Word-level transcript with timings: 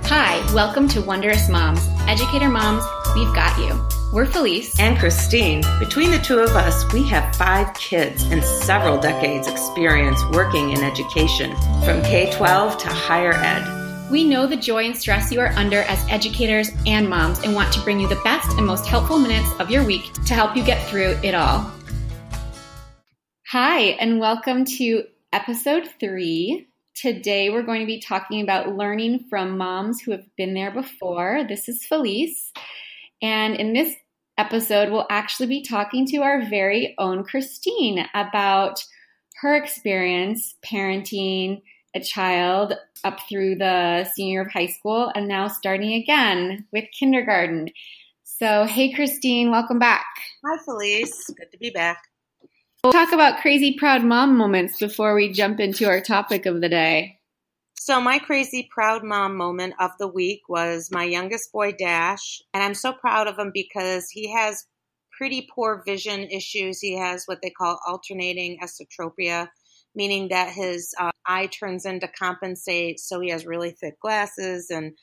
Hi, 0.07 0.53
welcome 0.55 0.87
to 0.89 1.03
Wondrous 1.03 1.49
Moms. 1.49 1.85
Educator 2.07 2.49
moms, 2.49 2.85
we've 3.17 3.35
got 3.35 3.59
you. 3.59 3.85
We're 4.13 4.27
Felice. 4.27 4.79
and 4.79 4.97
Christine. 4.99 5.65
Between 5.81 6.13
the 6.13 6.21
two 6.21 6.39
of 6.39 6.51
us, 6.51 6.91
we 6.93 7.03
have 7.09 7.35
five 7.35 7.75
kids 7.75 8.23
and 8.31 8.45
several 8.45 9.01
decades 9.01 9.49
experience 9.49 10.23
working 10.31 10.71
in 10.71 10.85
education, 10.85 11.51
from 11.85 12.01
K 12.03 12.33
12 12.37 12.79
to 12.79 12.89
higher 12.89 13.33
ed. 13.33 13.67
We 14.13 14.23
know 14.23 14.47
the 14.47 14.57
joy 14.57 14.85
and 14.85 14.97
stress 14.97 15.33
you 15.33 15.41
are 15.41 15.51
under 15.57 15.81
as 15.83 15.99
educators 16.09 16.71
and 16.87 17.11
moms 17.11 17.41
and 17.41 17.53
want 17.53 17.73
to 17.73 17.81
bring 17.81 17.99
you 17.99 18.09
the 18.09 18.21
best 18.23 18.49
and 18.57 18.65
most 18.65 18.87
helpful 18.87 19.19
minutes 19.19 19.51
of 19.59 19.73
your 19.73 19.83
week 19.83 20.13
to 20.27 20.35
help 20.35 20.57
you 20.57 20.63
get 20.63 20.89
through 20.89 21.19
it 21.25 21.35
all. 21.35 21.73
Hi, 23.51 23.79
and 24.01 24.19
welcome 24.19 24.65
to 24.65 25.05
episode 25.33 25.89
three. 26.01 26.67
Today 26.97 27.49
we're 27.49 27.63
going 27.63 27.79
to 27.79 27.87
be 27.87 28.01
talking 28.01 28.41
about 28.41 28.75
learning 28.75 29.27
from 29.31 29.57
moms 29.57 30.01
who 30.01 30.11
have 30.11 30.25
been 30.37 30.53
there 30.53 30.73
before. 30.73 31.45
This 31.49 31.69
is 31.69 31.87
Felice. 31.87 32.53
And 33.23 33.55
in 33.55 33.73
this 33.73 33.95
episode, 34.37 34.91
we'll 34.91 35.07
actually 35.11 35.47
be 35.47 35.63
talking 35.63 36.07
to 36.07 36.23
our 36.23 36.45
very 36.51 36.97
own 36.99 37.23
Christine 37.23 38.09
about 38.15 38.85
her 39.43 39.55
experience 39.55 40.57
parenting 40.67 41.63
a 41.95 42.01
child 42.01 42.75
up 43.05 43.21
through 43.29 43.59
the 43.59 44.11
senior 44.13 44.41
of 44.41 44.51
high 44.51 44.67
school 44.67 45.13
and 45.15 45.29
now 45.29 45.47
starting 45.47 45.93
again 45.93 46.67
with 46.73 46.87
kindergarten. 46.99 47.69
So, 48.25 48.65
hey, 48.65 48.93
Christine, 48.93 49.53
welcome 49.53 49.79
back. 49.79 50.07
Hi, 50.45 50.59
Felice. 50.65 51.31
Good 51.39 51.53
to 51.53 51.59
be 51.59 51.71
back. 51.71 52.03
We'll 52.85 52.93
talk 52.93 53.13
about 53.13 53.41
crazy 53.41 53.75
proud 53.77 54.05
mom 54.05 54.37
moments 54.37 54.79
before 54.79 55.15
we 55.15 55.33
jump 55.33 55.61
into 55.61 55.89
our 55.89 56.01
topic 56.01 56.47
of 56.47 56.61
the 56.61 56.69
day. 56.69 57.19
So, 57.79 58.01
my 58.01 58.19
crazy 58.19 58.69
proud 58.71 59.05
mom 59.05 59.37
moment 59.37 59.75
of 59.79 59.93
the 59.99 60.09
week 60.09 60.43
was 60.49 60.91
my 60.91 61.05
youngest 61.05 61.53
boy, 61.53 61.73
Dash. 61.73 62.43
And 62.53 62.63
I'm 62.63 62.75
so 62.75 62.93
proud 62.93 63.29
of 63.29 63.39
him 63.39 63.51
because 63.53 64.09
he 64.11 64.33
has 64.33 64.65
pretty 65.17 65.49
poor 65.55 65.83
vision 65.87 66.23
issues. 66.31 66.81
He 66.81 66.97
has 66.97 67.25
what 67.27 67.43
they 67.43 67.51
call 67.51 67.79
alternating 67.87 68.59
esotropia, 68.61 69.49
meaning 69.95 70.29
that 70.29 70.53
his 70.53 70.95
uh, 70.99 71.13
eye 71.27 71.47
turns 71.47 71.87
in 71.87 72.01
to 72.01 72.09
compensate. 72.09 72.99
So, 72.99 73.21
he 73.21 73.31
has 73.31 73.47
really 73.47 73.71
thick 73.71 74.01
glasses 74.01 74.69
and, 74.71 74.95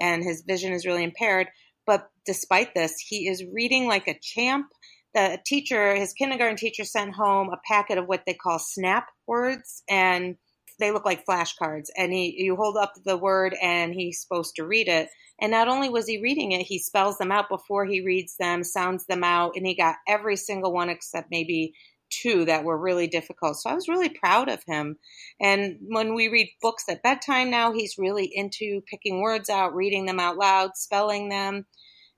and 0.00 0.24
his 0.24 0.42
vision 0.46 0.72
is 0.72 0.86
really 0.86 1.04
impaired. 1.04 1.48
But 1.86 2.08
despite 2.26 2.74
this, 2.74 2.98
he 2.98 3.28
is 3.28 3.44
reading 3.52 3.86
like 3.86 4.08
a 4.08 4.18
champ. 4.20 4.66
The 5.14 5.38
teacher, 5.44 5.94
his 5.94 6.12
kindergarten 6.12 6.56
teacher, 6.56 6.84
sent 6.84 7.14
home 7.14 7.50
a 7.50 7.60
packet 7.66 7.98
of 7.98 8.06
what 8.06 8.22
they 8.26 8.34
call 8.34 8.58
snap 8.58 9.08
words. 9.26 9.82
And 9.88 10.36
they 10.82 10.90
look 10.90 11.04
like 11.04 11.24
flashcards. 11.24 11.88
And 11.96 12.12
he 12.12 12.34
you 12.38 12.56
hold 12.56 12.76
up 12.76 12.92
the 13.04 13.16
word 13.16 13.54
and 13.62 13.94
he's 13.94 14.20
supposed 14.20 14.56
to 14.56 14.66
read 14.66 14.88
it. 14.88 15.08
And 15.40 15.50
not 15.50 15.68
only 15.68 15.88
was 15.88 16.06
he 16.06 16.20
reading 16.20 16.52
it 16.52 16.66
he 16.66 16.78
spells 16.78 17.18
them 17.18 17.32
out 17.32 17.48
before 17.48 17.86
he 17.86 18.00
reads 18.00 18.36
them 18.36 18.64
sounds 18.64 19.06
them 19.06 19.24
out 19.24 19.52
and 19.56 19.66
he 19.66 19.74
got 19.74 19.96
every 20.08 20.36
single 20.36 20.72
one 20.72 20.88
except 20.88 21.30
maybe 21.30 21.74
two 22.10 22.44
that 22.44 22.64
were 22.64 22.76
really 22.76 23.06
difficult. 23.06 23.56
So 23.56 23.70
i 23.70 23.74
was 23.74 23.88
really 23.88 24.10
proud 24.10 24.48
of 24.48 24.62
him. 24.66 24.96
And 25.40 25.78
when 25.88 26.14
we 26.14 26.28
read 26.28 26.50
books 26.60 26.84
at 26.88 27.02
bedtime 27.02 27.50
now 27.50 27.72
he's 27.72 27.96
really 27.98 28.30
into 28.32 28.82
picking 28.90 29.20
words 29.20 29.48
out 29.48 29.74
reading 29.74 30.06
them 30.06 30.20
out 30.20 30.36
loud 30.36 30.72
spelling 30.74 31.28
them 31.28 31.66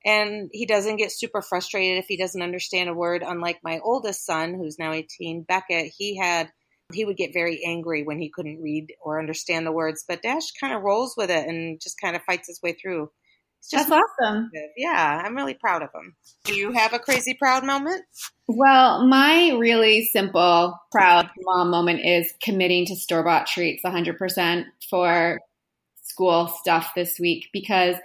and 0.04 0.50
he 0.52 0.66
doesn't 0.66 0.96
get 0.96 1.12
super 1.12 1.42
frustrated 1.42 1.98
if 1.98 2.06
he 2.06 2.16
doesn't 2.16 2.42
understand 2.42 2.88
a 2.88 2.94
word 2.94 3.22
unlike 3.26 3.58
my 3.62 3.80
oldest 3.82 4.24
son 4.26 4.54
who's 4.54 4.78
now 4.78 4.92
18 4.92 5.42
beckett 5.42 5.92
he 5.96 6.16
had 6.16 6.50
he 6.92 7.04
would 7.04 7.16
get 7.16 7.32
very 7.32 7.64
angry 7.64 8.02
when 8.02 8.18
he 8.18 8.28
couldn't 8.28 8.62
read 8.62 8.92
or 9.02 9.18
understand 9.18 9.66
the 9.66 9.72
words. 9.72 10.04
But 10.06 10.22
Dash 10.22 10.50
kind 10.60 10.74
of 10.74 10.82
rolls 10.82 11.14
with 11.16 11.30
it 11.30 11.46
and 11.48 11.80
just 11.80 12.00
kind 12.00 12.16
of 12.16 12.22
fights 12.22 12.48
his 12.48 12.60
way 12.62 12.72
through. 12.72 13.10
It's 13.60 13.70
just 13.70 13.88
That's 13.88 14.04
awesome. 14.20 14.50
Yeah, 14.76 15.22
I'm 15.24 15.34
really 15.34 15.54
proud 15.54 15.82
of 15.82 15.88
him. 15.94 16.14
Do 16.44 16.54
you 16.54 16.72
have 16.72 16.92
a 16.92 16.98
crazy 16.98 17.34
proud 17.34 17.64
moment? 17.64 18.04
Well, 18.46 19.06
my 19.06 19.56
really 19.58 20.04
simple, 20.12 20.78
proud 20.92 21.30
mom 21.40 21.70
moment 21.70 22.04
is 22.04 22.34
committing 22.42 22.84
to 22.86 22.96
store 22.96 23.24
bought 23.24 23.46
treats 23.46 23.82
100% 23.82 24.64
for 24.90 25.40
school 26.02 26.48
stuff 26.48 26.92
this 26.94 27.18
week 27.18 27.46
because, 27.54 27.96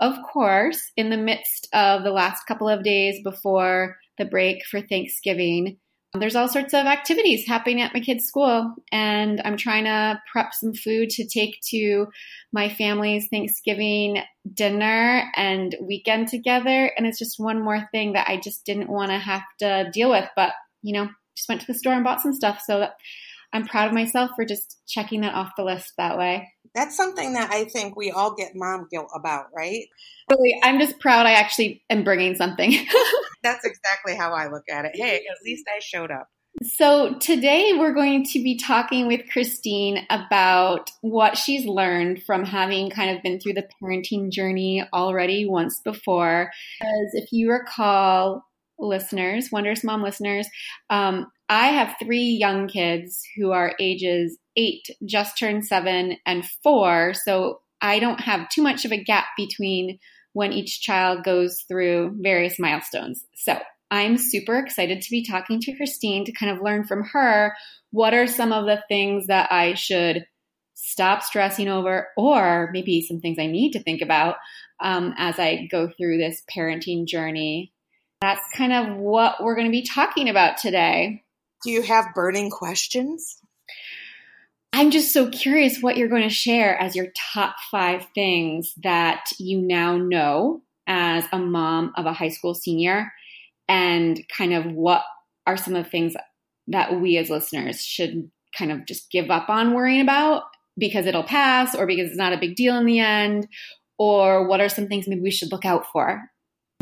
of 0.00 0.16
course, 0.32 0.92
in 0.96 1.10
the 1.10 1.16
midst 1.16 1.68
of 1.72 2.02
the 2.02 2.10
last 2.10 2.46
couple 2.46 2.68
of 2.68 2.84
days 2.84 3.20
before 3.22 3.96
the 4.18 4.24
break 4.24 4.64
for 4.66 4.80
Thanksgiving, 4.80 5.78
um, 6.14 6.20
there's 6.20 6.36
all 6.36 6.48
sorts 6.48 6.72
of 6.74 6.86
activities 6.86 7.46
happening 7.46 7.80
at 7.80 7.92
my 7.92 8.00
kids' 8.00 8.24
school, 8.24 8.74
and 8.92 9.40
I'm 9.44 9.56
trying 9.56 9.84
to 9.84 10.20
prep 10.30 10.54
some 10.54 10.72
food 10.72 11.10
to 11.10 11.26
take 11.26 11.58
to 11.70 12.06
my 12.52 12.68
family's 12.68 13.26
Thanksgiving 13.28 14.22
dinner 14.52 15.30
and 15.36 15.74
weekend 15.80 16.28
together. 16.28 16.92
And 16.96 17.06
it's 17.06 17.18
just 17.18 17.38
one 17.38 17.62
more 17.62 17.88
thing 17.90 18.12
that 18.12 18.28
I 18.28 18.38
just 18.38 18.64
didn't 18.64 18.90
want 18.90 19.10
to 19.10 19.18
have 19.18 19.42
to 19.60 19.90
deal 19.92 20.10
with. 20.10 20.28
But, 20.36 20.52
you 20.82 20.92
know, 20.92 21.08
just 21.36 21.48
went 21.48 21.62
to 21.62 21.66
the 21.66 21.78
store 21.78 21.94
and 21.94 22.04
bought 22.04 22.20
some 22.20 22.34
stuff. 22.34 22.60
So 22.64 22.78
that 22.78 22.94
I'm 23.54 23.66
proud 23.66 23.86
of 23.86 23.94
myself 23.94 24.32
for 24.34 24.44
just 24.44 24.82
checking 24.88 25.20
that 25.20 25.34
off 25.34 25.52
the 25.56 25.62
list 25.62 25.92
that 25.96 26.18
way. 26.18 26.48
That's 26.74 26.96
something 26.96 27.34
that 27.34 27.52
I 27.52 27.64
think 27.64 27.96
we 27.96 28.10
all 28.10 28.34
get 28.34 28.56
mom 28.56 28.88
guilt 28.90 29.10
about, 29.14 29.46
right? 29.56 29.86
Really, 30.28 30.60
I'm 30.64 30.80
just 30.80 30.98
proud 30.98 31.24
I 31.24 31.32
actually 31.32 31.84
am 31.88 32.02
bringing 32.02 32.34
something. 32.34 32.72
That's 33.44 33.64
exactly 33.64 34.16
how 34.16 34.32
I 34.32 34.48
look 34.48 34.64
at 34.68 34.86
it. 34.86 34.92
Hey, 34.94 35.18
at 35.18 35.44
least 35.44 35.64
I 35.68 35.78
showed 35.80 36.10
up. 36.10 36.28
So, 36.62 37.14
today 37.18 37.72
we're 37.76 37.94
going 37.94 38.24
to 38.26 38.42
be 38.42 38.58
talking 38.58 39.06
with 39.06 39.28
Christine 39.32 40.06
about 40.08 40.90
what 41.00 41.36
she's 41.36 41.66
learned 41.66 42.22
from 42.22 42.44
having 42.44 42.90
kind 42.90 43.16
of 43.16 43.22
been 43.22 43.40
through 43.40 43.54
the 43.54 43.68
parenting 43.82 44.30
journey 44.30 44.84
already 44.92 45.46
once 45.46 45.80
before. 45.80 46.50
As 46.80 47.14
if 47.14 47.32
you 47.32 47.50
recall, 47.50 48.44
listeners, 48.78 49.50
Wondrous 49.52 49.84
Mom 49.84 50.02
listeners, 50.02 50.48
um, 50.90 51.26
I 51.48 51.68
have 51.68 51.96
three 52.02 52.24
young 52.24 52.68
kids 52.68 53.22
who 53.36 53.52
are 53.52 53.74
ages 53.78 54.38
eight, 54.56 54.88
just 55.04 55.38
turned 55.38 55.66
seven, 55.66 56.16
and 56.24 56.44
four. 56.62 57.14
So, 57.14 57.60
I 57.80 57.98
don't 57.98 58.20
have 58.20 58.48
too 58.48 58.62
much 58.62 58.84
of 58.84 58.92
a 58.92 59.02
gap 59.02 59.26
between 59.36 59.98
when 60.32 60.52
each 60.52 60.80
child 60.80 61.22
goes 61.22 61.64
through 61.68 62.16
various 62.20 62.58
milestones. 62.58 63.24
So, 63.34 63.58
I'm 63.90 64.16
super 64.16 64.58
excited 64.58 65.02
to 65.02 65.10
be 65.10 65.24
talking 65.24 65.60
to 65.60 65.76
Christine 65.76 66.24
to 66.24 66.32
kind 66.32 66.50
of 66.50 66.62
learn 66.62 66.84
from 66.84 67.04
her 67.12 67.54
what 67.90 68.14
are 68.14 68.26
some 68.26 68.52
of 68.52 68.66
the 68.66 68.82
things 68.88 69.28
that 69.28 69.52
I 69.52 69.74
should 69.74 70.26
stop 70.74 71.22
stressing 71.22 71.68
over, 71.68 72.08
or 72.16 72.70
maybe 72.72 73.02
some 73.02 73.20
things 73.20 73.38
I 73.38 73.46
need 73.46 73.72
to 73.72 73.82
think 73.82 74.02
about 74.02 74.36
um, 74.80 75.14
as 75.16 75.38
I 75.38 75.68
go 75.70 75.88
through 75.88 76.18
this 76.18 76.42
parenting 76.52 77.06
journey. 77.06 77.72
That's 78.20 78.42
kind 78.56 78.72
of 78.72 78.96
what 78.96 79.42
we're 79.42 79.54
going 79.54 79.66
to 79.66 79.72
be 79.72 79.82
talking 79.82 80.28
about 80.28 80.56
today. 80.56 81.22
Do 81.62 81.70
you 81.70 81.82
have 81.82 82.14
burning 82.14 82.50
questions? 82.50 83.38
I'm 84.72 84.90
just 84.90 85.12
so 85.12 85.30
curious 85.30 85.80
what 85.80 85.96
you're 85.96 86.08
going 86.08 86.22
to 86.22 86.28
share 86.28 86.76
as 86.76 86.96
your 86.96 87.08
top 87.32 87.54
five 87.70 88.06
things 88.14 88.74
that 88.82 89.24
you 89.38 89.60
now 89.60 89.96
know 89.96 90.62
as 90.86 91.24
a 91.32 91.38
mom 91.38 91.92
of 91.96 92.06
a 92.06 92.12
high 92.12 92.28
school 92.28 92.54
senior 92.54 93.12
and 93.68 94.20
kind 94.28 94.52
of 94.52 94.66
what 94.66 95.04
are 95.46 95.56
some 95.56 95.76
of 95.76 95.84
the 95.84 95.90
things 95.90 96.14
that 96.68 97.00
we 97.00 97.16
as 97.18 97.30
listeners 97.30 97.82
should 97.82 98.30
kind 98.56 98.72
of 98.72 98.84
just 98.86 99.10
give 99.10 99.30
up 99.30 99.48
on 99.48 99.74
worrying 99.74 100.00
about 100.00 100.42
because 100.76 101.06
it'll 101.06 101.22
pass 101.22 101.74
or 101.74 101.86
because 101.86 102.08
it's 102.08 102.18
not 102.18 102.32
a 102.32 102.38
big 102.38 102.56
deal 102.56 102.76
in 102.76 102.86
the 102.86 102.98
end 102.98 103.46
or 103.98 104.48
what 104.48 104.60
are 104.60 104.68
some 104.68 104.88
things 104.88 105.06
maybe 105.06 105.20
we 105.20 105.30
should 105.30 105.52
look 105.52 105.64
out 105.64 105.86
for 105.92 106.20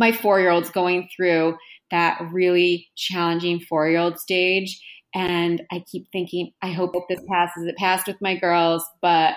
my 0.02 0.12
four 0.12 0.40
year 0.40 0.50
old's 0.50 0.70
going 0.70 1.08
through 1.14 1.56
that 1.92 2.20
really 2.32 2.88
challenging 2.96 3.60
four 3.60 3.88
year 3.88 4.00
old 4.00 4.18
stage. 4.18 4.80
And 5.14 5.62
i 5.70 5.84
keep 5.90 6.06
thinking 6.10 6.52
i 6.62 6.70
hope 6.72 6.94
that 6.94 7.04
this 7.08 7.20
passes 7.28 7.66
it 7.66 7.76
passed 7.76 8.06
with 8.06 8.16
my 8.22 8.34
girls 8.34 8.82
but 9.02 9.34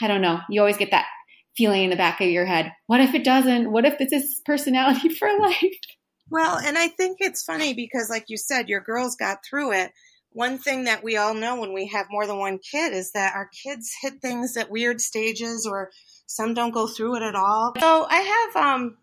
i 0.00 0.06
don't 0.06 0.22
know. 0.22 0.38
You 0.48 0.60
always 0.60 0.76
get 0.76 0.92
that 0.92 1.06
feeling 1.58 1.82
in 1.82 1.90
the 1.90 1.96
back 1.96 2.20
of 2.20 2.28
your 2.28 2.46
head. 2.46 2.72
What 2.86 3.00
if 3.00 3.14
it 3.14 3.24
doesn't? 3.24 3.70
What 3.70 3.84
if 3.84 3.98
this 3.98 4.12
is 4.12 4.40
personality 4.46 5.08
for 5.18 5.28
life? 5.38 5.74
Well, 6.30 6.56
and 6.56 6.78
I 6.78 6.88
think 6.88 7.18
it's 7.20 7.42
funny 7.42 7.74
because, 7.74 8.08
like 8.08 8.26
you 8.28 8.36
said, 8.36 8.68
your 8.68 8.80
girls 8.80 9.16
got 9.16 9.38
through 9.48 9.72
it. 9.72 9.92
One 10.30 10.58
thing 10.58 10.84
that 10.84 11.02
we 11.02 11.16
all 11.16 11.34
know 11.34 11.58
when 11.60 11.72
we 11.72 11.88
have 11.88 12.06
more 12.10 12.26
than 12.26 12.38
one 12.38 12.58
kid 12.58 12.92
is 12.92 13.12
that 13.12 13.34
our 13.34 13.48
kids 13.64 13.90
hit 14.00 14.20
things 14.22 14.56
at 14.56 14.70
weird 14.70 15.00
stages, 15.00 15.66
or 15.66 15.90
some 16.26 16.54
don't 16.54 16.70
go 16.70 16.86
through 16.86 17.16
it 17.16 17.22
at 17.22 17.34
all. 17.34 17.72
So 17.80 18.06
I 18.08 18.50
have 18.54 18.64
um, 18.64 18.98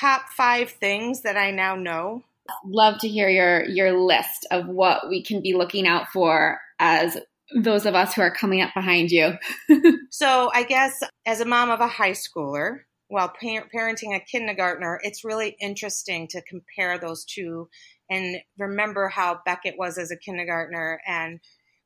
top 0.00 0.28
five 0.30 0.70
things 0.70 1.22
that 1.22 1.36
I 1.36 1.50
now 1.50 1.76
know. 1.76 2.24
love 2.64 2.98
to 3.00 3.08
hear 3.08 3.28
your 3.28 3.64
your 3.66 3.92
list 4.00 4.46
of 4.50 4.66
what 4.66 5.08
we 5.08 5.22
can 5.22 5.40
be 5.42 5.54
looking 5.54 5.86
out 5.86 6.08
for 6.08 6.58
as 6.78 7.18
those 7.54 7.84
of 7.86 7.94
us 7.94 8.14
who 8.14 8.22
are 8.22 8.34
coming 8.34 8.62
up 8.62 8.74
behind 8.74 9.10
you. 9.10 9.34
So 10.12 10.50
I 10.52 10.64
guess 10.64 11.02
as 11.24 11.40
a 11.40 11.44
mom 11.44 11.70
of 11.70 11.80
a 11.80 11.86
high 11.86 12.12
schooler, 12.12 12.80
while 13.08 13.28
par- 13.28 13.68
parenting 13.72 14.14
a 14.14 14.20
kindergartner, 14.20 15.00
it's 15.04 15.24
really 15.24 15.56
interesting 15.60 16.26
to 16.28 16.42
compare 16.42 16.98
those 16.98 17.24
two 17.24 17.68
and 18.10 18.38
remember 18.58 19.08
how 19.08 19.40
Beckett 19.46 19.76
was 19.78 19.98
as 19.98 20.10
a 20.10 20.16
kindergartner 20.16 21.00
and 21.06 21.38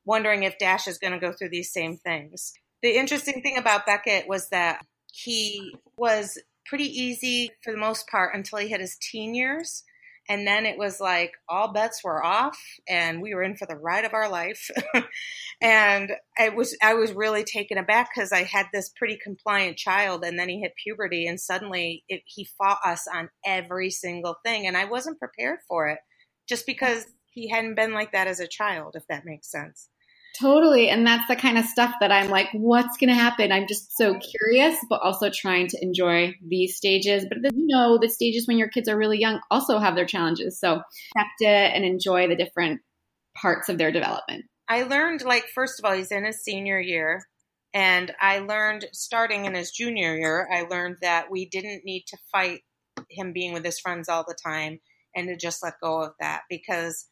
wondering 0.06 0.43
if 0.43 0.58
Dash 0.58 0.88
is 0.88 0.99
going 0.99 1.12
to 1.12 1.19
go 1.19 1.32
through 1.32 1.50
these 1.50 1.70
same 1.70 1.99
things. 1.99 2.55
The 2.82 2.96
interesting 2.96 3.43
thing 3.43 3.58
about 3.58 3.87
Beckett 3.87 4.26
was 4.26 4.49
that 4.49 4.84
he 5.12 5.75
was 5.96 6.38
pretty 6.66 6.84
easy 6.84 7.50
for 7.62 7.72
the 7.72 7.78
most 7.78 8.08
part 8.08 8.34
until 8.34 8.58
he 8.58 8.69
hit 8.69 8.81
his 8.81 8.96
teen 8.96 9.34
years. 9.34 9.84
And 10.28 10.46
then 10.46 10.64
it 10.64 10.78
was 10.78 11.00
like 11.00 11.32
all 11.49 11.72
bets 11.72 12.02
were 12.02 12.25
off 12.25 12.58
and 12.88 13.20
we 13.20 13.34
were 13.34 13.43
in 13.43 13.56
for 13.56 13.66
the 13.66 13.76
ride 13.76 14.06
of 14.06 14.14
our 14.14 14.28
life. 14.28 14.70
and 15.61 16.12
I 16.38 16.49
was 16.49 16.75
I 16.82 16.94
was 16.94 17.12
really 17.12 17.44
taken 17.44 17.76
aback 17.76 18.08
because 18.14 18.32
I 18.32 18.44
had 18.44 18.66
this 18.72 18.88
pretty 18.88 19.19
compliant 19.22 19.76
child 19.76 20.25
and 20.25 20.38
then 20.38 20.49
he 20.49 20.61
hit 20.61 20.72
puberty 20.82 21.26
and 21.26 21.38
suddenly 21.38 22.05
it, 22.08 22.22
he 22.25 22.49
fought 22.56 22.78
us 22.84 23.06
on 23.12 23.28
every 23.44 23.90
single 23.90 24.37
thing 24.43 24.67
and 24.67 24.78
I 24.78 24.87
wasn't 24.87 25.19
prepared 25.19 25.58
for 25.69 25.88
it 25.88 25.99
just 26.49 26.67
because 26.67 27.05
he 27.31 27.50
hadn't 27.50 27.75
been 27.75 27.93
like 27.93 28.12
that 28.12 28.26
as 28.26 28.40
a 28.40 28.49
child 28.49 28.94
if 28.96 29.06
that 29.08 29.26
makes 29.26 29.50
sense. 29.50 29.90
Totally. 30.40 30.88
And 30.88 31.06
that's 31.06 31.28
the 31.28 31.36
kind 31.36 31.58
of 31.58 31.64
stuff 31.64 31.94
that 32.00 32.10
I'm 32.10 32.28
like, 32.28 32.48
what's 32.52 32.96
going 32.96 33.08
to 33.08 33.14
happen? 33.14 33.52
I'm 33.52 33.69
just 33.69 33.96
so 33.96 34.19
curious, 34.19 34.76
but 34.90 35.00
also 35.00 35.31
trying 35.31 35.69
to 35.69 35.78
enjoy 35.81 36.34
these 36.44 36.76
stages. 36.76 37.25
But 37.28 37.38
you 37.54 37.66
know, 37.69 37.98
the 38.00 38.08
stages 38.08 38.48
when 38.48 38.58
your 38.58 38.69
kids 38.69 38.88
are 38.88 38.98
really 38.98 39.20
young 39.20 39.40
also 39.50 39.78
have 39.78 39.94
their 39.94 40.06
challenges. 40.06 40.58
So 40.58 40.72
accept 40.72 41.40
it 41.40 41.72
and 41.75 41.84
enjoy 41.84 42.26
the 42.26 42.34
different 42.34 42.81
parts 43.36 43.69
of 43.69 43.78
their 43.78 43.92
development. 43.92 44.46
I 44.69 44.82
learned, 44.82 45.22
like, 45.22 45.44
first 45.54 45.78
of 45.78 45.84
all, 45.84 45.94
he's 45.94 46.10
in 46.10 46.25
his 46.25 46.42
senior 46.42 46.81
year. 46.81 47.22
And 47.72 48.12
I 48.20 48.38
learned 48.38 48.86
starting 48.92 49.44
in 49.44 49.54
his 49.54 49.72
junior 49.72 50.16
year, 50.16 50.48
I 50.52 50.62
learned 50.62 50.98
that 51.02 51.31
we 51.31 51.48
didn't 51.48 51.84
need 51.84 52.04
to 52.08 52.16
fight 52.31 52.60
him 53.10 53.32
being 53.32 53.52
with 53.52 53.64
his 53.64 53.81
friends 53.81 54.08
all 54.08 54.25
the 54.26 54.36
time 54.44 54.78
and 55.14 55.28
to 55.28 55.36
just 55.36 55.62
let 55.62 55.75
go 55.82 56.02
of 56.02 56.12
that 56.20 56.42
because 56.48 57.06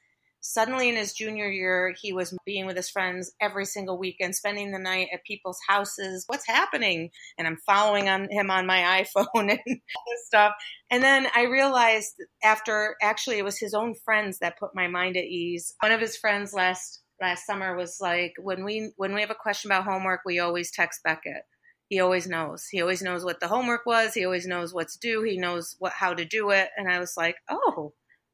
Suddenly, 0.44 0.88
in 0.88 0.96
his 0.96 1.12
junior 1.12 1.48
year, 1.48 1.94
he 2.00 2.12
was 2.12 2.36
being 2.44 2.66
with 2.66 2.76
his 2.76 2.90
friends 2.90 3.32
every 3.40 3.64
single 3.64 3.96
weekend, 3.96 4.34
spending 4.34 4.72
the 4.72 4.78
night 4.78 5.06
at 5.14 5.22
people's 5.24 5.60
houses. 5.68 6.24
What's 6.26 6.48
happening? 6.48 7.10
And 7.38 7.46
I'm 7.46 7.58
following 7.64 8.08
on 8.08 8.28
him 8.28 8.50
on 8.50 8.66
my 8.66 8.78
iPhone 9.04 9.50
and 9.50 9.60
all 9.60 10.04
this 10.10 10.26
stuff. 10.26 10.54
And 10.90 11.00
then 11.00 11.28
I 11.34 11.44
realized 11.44 12.14
after 12.42 12.96
actually 13.00 13.38
it 13.38 13.44
was 13.44 13.58
his 13.58 13.72
own 13.72 13.94
friends 14.04 14.40
that 14.40 14.58
put 14.58 14.74
my 14.74 14.88
mind 14.88 15.16
at 15.16 15.24
ease. 15.24 15.74
One 15.80 15.92
of 15.92 16.00
his 16.00 16.16
friends 16.16 16.52
last 16.52 17.02
last 17.20 17.46
summer 17.46 17.76
was 17.76 17.98
like, 18.00 18.32
when 18.36 18.64
we 18.64 18.90
when 18.96 19.14
we 19.14 19.20
have 19.20 19.30
a 19.30 19.36
question 19.36 19.70
about 19.70 19.84
homework, 19.84 20.22
we 20.26 20.40
always 20.40 20.72
text 20.72 21.04
Beckett. 21.04 21.44
He 21.88 22.00
always 22.00 22.26
knows. 22.26 22.66
He 22.68 22.80
always 22.80 23.02
knows 23.02 23.24
what 23.24 23.38
the 23.38 23.48
homework 23.48 23.86
was. 23.86 24.12
He 24.14 24.24
always 24.24 24.46
knows 24.46 24.74
what's 24.74 24.96
due. 24.96 25.22
He 25.22 25.38
knows 25.38 25.76
what 25.78 25.92
how 25.92 26.14
to 26.14 26.24
do 26.24 26.50
it. 26.50 26.70
And 26.76 26.90
I 26.90 26.98
was 26.98 27.14
like, 27.16 27.36
oh 27.48 27.92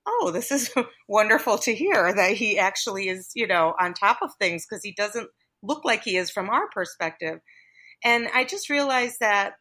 oh, 0.08 0.30
this 0.30 0.50
is 0.50 0.72
wonderful 1.08 1.58
to 1.58 1.74
hear 1.74 2.12
that 2.14 2.32
he 2.32 2.58
actually 2.58 3.08
is, 3.08 3.30
you 3.34 3.46
know, 3.46 3.74
on 3.78 3.94
top 3.94 4.18
of 4.22 4.30
things 4.38 4.66
because 4.68 4.82
he 4.82 4.92
doesn't 4.92 5.28
look 5.62 5.84
like 5.84 6.02
he 6.04 6.16
is 6.16 6.30
from 6.30 6.48
our 6.48 6.68
perspective. 6.70 7.40
And 8.04 8.28
I 8.32 8.44
just 8.44 8.70
realized 8.70 9.16
that 9.20 9.54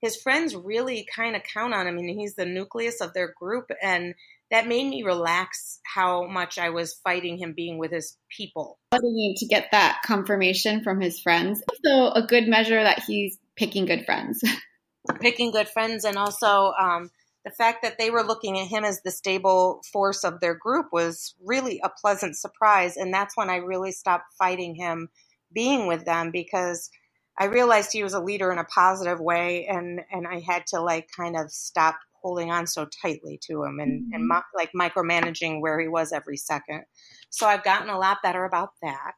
his 0.00 0.16
friends 0.16 0.54
really 0.54 1.06
kind 1.14 1.34
of 1.34 1.42
count 1.42 1.74
on 1.74 1.86
him 1.86 1.98
and 1.98 2.08
he's 2.08 2.34
the 2.34 2.46
nucleus 2.46 3.00
of 3.00 3.14
their 3.14 3.32
group. 3.38 3.66
And 3.82 4.14
that 4.50 4.68
made 4.68 4.88
me 4.88 5.02
relax 5.02 5.80
how 5.84 6.26
much 6.26 6.58
I 6.58 6.70
was 6.70 6.94
fighting 7.04 7.36
him 7.38 7.52
being 7.54 7.78
with 7.78 7.90
his 7.90 8.16
people. 8.34 8.78
To 8.92 9.46
get 9.48 9.68
that 9.72 10.00
confirmation 10.04 10.82
from 10.82 11.00
his 11.00 11.20
friends. 11.20 11.62
So 11.84 12.12
a 12.12 12.26
good 12.26 12.46
measure 12.46 12.82
that 12.82 13.02
he's 13.06 13.38
picking 13.56 13.86
good 13.86 14.04
friends. 14.04 14.42
picking 15.20 15.50
good 15.50 15.68
friends 15.68 16.04
and 16.04 16.16
also 16.16 16.72
um, 16.80 17.10
the 17.48 17.54
fact 17.54 17.82
that 17.82 17.96
they 17.98 18.10
were 18.10 18.22
looking 18.22 18.58
at 18.58 18.66
him 18.66 18.84
as 18.84 19.00
the 19.00 19.10
stable 19.10 19.82
force 19.90 20.22
of 20.22 20.38
their 20.40 20.54
group 20.54 20.88
was 20.92 21.34
really 21.42 21.80
a 21.82 21.88
pleasant 21.88 22.36
surprise. 22.36 22.98
And 22.98 23.12
that's 23.12 23.38
when 23.38 23.48
I 23.48 23.56
really 23.56 23.90
stopped 23.90 24.34
fighting 24.38 24.74
him 24.74 25.08
being 25.50 25.86
with 25.86 26.04
them 26.04 26.30
because 26.30 26.90
I 27.38 27.46
realized 27.46 27.90
he 27.90 28.02
was 28.02 28.12
a 28.12 28.20
leader 28.20 28.52
in 28.52 28.58
a 28.58 28.64
positive 28.64 29.18
way. 29.18 29.66
And, 29.66 30.02
and 30.12 30.26
I 30.26 30.40
had 30.40 30.66
to 30.68 30.80
like 30.82 31.08
kind 31.16 31.36
of 31.36 31.50
stop 31.50 31.98
holding 32.20 32.50
on 32.50 32.66
so 32.66 32.86
tightly 33.00 33.40
to 33.44 33.62
him 33.62 33.80
and, 33.80 34.02
mm-hmm. 34.02 34.12
and 34.12 34.28
mo- 34.28 34.42
like 34.54 34.72
micromanaging 34.78 35.62
where 35.62 35.80
he 35.80 35.88
was 35.88 36.12
every 36.12 36.36
second. 36.36 36.84
So 37.30 37.46
I've 37.46 37.64
gotten 37.64 37.88
a 37.88 37.98
lot 37.98 38.18
better 38.22 38.44
about 38.44 38.72
that. 38.82 39.14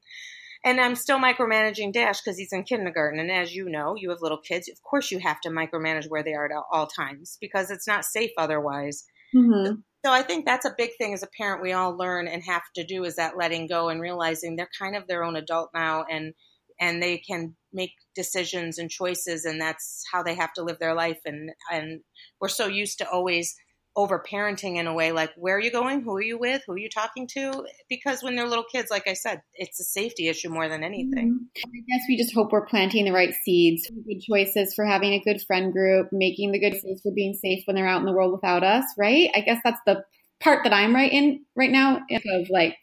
And 0.65 0.81
I'm 0.81 0.95
still 0.95 1.19
micromanaging 1.19 1.93
Dash 1.93 2.21
because 2.21 2.37
he's 2.37 2.51
in 2.51 2.63
kindergarten. 2.63 3.19
And 3.19 3.31
as 3.31 3.55
you 3.55 3.69
know, 3.69 3.95
you 3.95 4.09
have 4.09 4.21
little 4.21 4.39
kids. 4.39 4.69
Of 4.69 4.81
course, 4.83 5.09
you 5.09 5.19
have 5.19 5.39
to 5.41 5.49
micromanage 5.49 6.09
where 6.09 6.23
they 6.23 6.33
are 6.33 6.45
at 6.45 6.63
all 6.71 6.87
times 6.87 7.37
because 7.39 7.71
it's 7.71 7.87
not 7.87 8.03
safe 8.03 8.31
otherwise. 8.37 9.05
Mm-hmm. 9.33 9.75
So 10.05 10.11
I 10.11 10.21
think 10.21 10.45
that's 10.45 10.65
a 10.65 10.75
big 10.77 10.91
thing 10.97 11.13
as 11.13 11.23
a 11.23 11.29
parent 11.37 11.61
we 11.61 11.73
all 11.73 11.97
learn 11.97 12.27
and 12.27 12.43
have 12.43 12.63
to 12.75 12.85
do 12.85 13.03
is 13.03 13.15
that 13.15 13.37
letting 13.37 13.67
go 13.67 13.89
and 13.89 14.01
realizing 14.01 14.55
they're 14.55 14.69
kind 14.77 14.95
of 14.95 15.07
their 15.07 15.23
own 15.23 15.35
adult 15.35 15.71
now 15.73 16.05
and 16.09 16.33
and 16.79 17.03
they 17.03 17.17
can 17.17 17.55
make 17.73 17.91
decisions 18.15 18.77
and 18.77 18.89
choices 18.89 19.43
and 19.43 19.59
that's 19.59 20.03
how 20.11 20.23
they 20.23 20.35
have 20.35 20.53
to 20.53 20.63
live 20.63 20.79
their 20.79 20.93
life 20.93 21.19
and 21.25 21.51
and 21.69 21.99
we're 22.39 22.47
so 22.47 22.67
used 22.67 22.99
to 22.99 23.09
always 23.09 23.55
over 23.95 24.23
parenting 24.23 24.77
in 24.77 24.87
a 24.87 24.93
way 24.93 25.11
like 25.11 25.31
where 25.35 25.55
are 25.55 25.59
you 25.59 25.71
going 25.71 26.01
who 26.01 26.15
are 26.15 26.21
you 26.21 26.37
with 26.37 26.61
who 26.65 26.73
are 26.73 26.77
you 26.77 26.89
talking 26.89 27.27
to 27.27 27.65
because 27.89 28.21
when 28.21 28.35
they're 28.35 28.47
little 28.47 28.65
kids 28.71 28.89
like 28.91 29.07
i 29.07 29.13
said 29.13 29.41
it's 29.55 29.79
a 29.79 29.83
safety 29.83 30.27
issue 30.27 30.49
more 30.49 30.69
than 30.69 30.83
anything 30.83 31.33
mm-hmm. 31.33 31.69
i 31.69 31.79
guess 31.89 32.05
we 32.07 32.17
just 32.17 32.33
hope 32.33 32.51
we're 32.51 32.65
planting 32.65 33.05
the 33.05 33.11
right 33.11 33.33
seeds 33.43 33.89
good 34.05 34.21
choices 34.21 34.73
for 34.73 34.85
having 34.85 35.13
a 35.13 35.23
good 35.23 35.41
friend 35.41 35.73
group 35.73 36.07
making 36.11 36.51
the 36.51 36.59
good 36.59 36.73
choices 36.73 37.01
for 37.01 37.11
being 37.13 37.33
safe 37.33 37.63
when 37.65 37.75
they're 37.75 37.87
out 37.87 37.99
in 37.99 38.05
the 38.05 38.13
world 38.13 38.31
without 38.31 38.63
us 38.63 38.85
right 38.97 39.29
i 39.35 39.41
guess 39.41 39.59
that's 39.63 39.81
the 39.85 40.03
part 40.39 40.63
that 40.63 40.73
i'm 40.73 40.95
right 40.95 41.11
in 41.11 41.43
right 41.55 41.71
now 41.71 41.97
of 41.97 42.49
like 42.49 42.77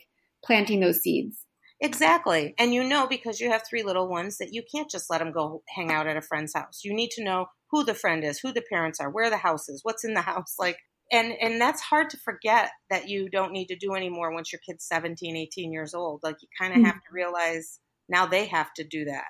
planting 0.44 0.80
those 0.80 1.00
seeds 1.00 1.46
Exactly. 1.80 2.54
And 2.58 2.72
you 2.72 2.82
know, 2.82 3.06
because 3.06 3.40
you 3.40 3.50
have 3.50 3.62
three 3.68 3.82
little 3.82 4.08
ones, 4.08 4.38
that 4.38 4.52
you 4.52 4.62
can't 4.74 4.90
just 4.90 5.10
let 5.10 5.18
them 5.18 5.32
go 5.32 5.62
hang 5.68 5.90
out 5.90 6.06
at 6.06 6.16
a 6.16 6.22
friend's 6.22 6.54
house. 6.54 6.80
You 6.84 6.94
need 6.94 7.10
to 7.12 7.24
know 7.24 7.46
who 7.70 7.84
the 7.84 7.94
friend 7.94 8.24
is, 8.24 8.38
who 8.38 8.52
the 8.52 8.62
parents 8.62 8.98
are, 8.98 9.10
where 9.10 9.28
the 9.28 9.36
house 9.36 9.68
is, 9.68 9.80
what's 9.82 10.04
in 10.04 10.14
the 10.14 10.22
house. 10.22 10.54
Like, 10.58 10.78
and 11.12 11.32
and 11.40 11.60
that's 11.60 11.80
hard 11.80 12.10
to 12.10 12.18
forget 12.18 12.70
that 12.90 13.08
you 13.08 13.28
don't 13.28 13.52
need 13.52 13.66
to 13.66 13.76
do 13.76 13.94
anymore 13.94 14.32
once 14.32 14.52
your 14.52 14.60
kid's 14.66 14.86
17 14.86 15.36
18 15.36 15.72
years 15.72 15.94
old. 15.94 16.20
Like 16.22 16.36
you 16.42 16.48
kind 16.58 16.72
of 16.72 16.78
mm-hmm. 16.78 16.86
have 16.86 16.96
to 16.96 17.12
realize 17.12 17.78
now 18.08 18.26
they 18.26 18.46
have 18.46 18.72
to 18.74 18.84
do 18.84 19.04
that. 19.04 19.26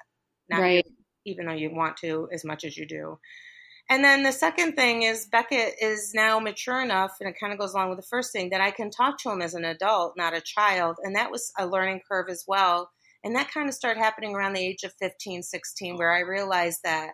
Right. 0.51 0.85
you, 0.87 0.93
even 1.27 1.47
though 1.47 1.53
you 1.53 1.75
want 1.75 1.97
to 1.99 2.29
as 2.33 2.45
much 2.45 2.65
as 2.65 2.77
you 2.77 2.87
do. 2.87 3.19
And 3.89 4.03
then 4.03 4.23
the 4.23 4.33
second 4.33 4.75
thing 4.75 5.03
is 5.03 5.29
beckett 5.31 5.75
is 5.81 6.13
now 6.15 6.41
mature 6.41 6.81
enough 6.81 7.13
and 7.21 7.29
it 7.29 7.37
kind 7.39 7.53
of 7.53 7.59
goes 7.59 7.73
along 7.73 7.91
with 7.91 7.99
the 7.99 8.07
first 8.11 8.33
thing 8.33 8.51
that 8.51 8.61
i 8.61 8.71
can 8.73 8.91
talk 8.91 9.17
to 9.19 9.31
him 9.31 9.41
as 9.41 9.55
an 9.55 9.65
adult 9.65 10.15
not 10.17 10.37
a 10.37 10.41
child 10.41 10.97
and 11.05 11.15
that 11.15 11.31
was 11.31 11.53
a 11.59 11.67
learning 11.67 12.01
curve 12.11 12.27
as 12.31 12.45
well. 12.49 12.91
And 13.25 13.35
that 13.35 13.51
kind 13.51 13.69
of 13.69 13.75
started 13.75 14.01
happening 14.01 14.35
around 14.35 14.55
the 14.55 14.65
age 14.65 14.83
of 14.85 14.93
15 15.01 15.43
16 15.43 15.97
where 15.97 16.13
i 16.13 16.21
realized 16.21 16.81
that 16.85 17.11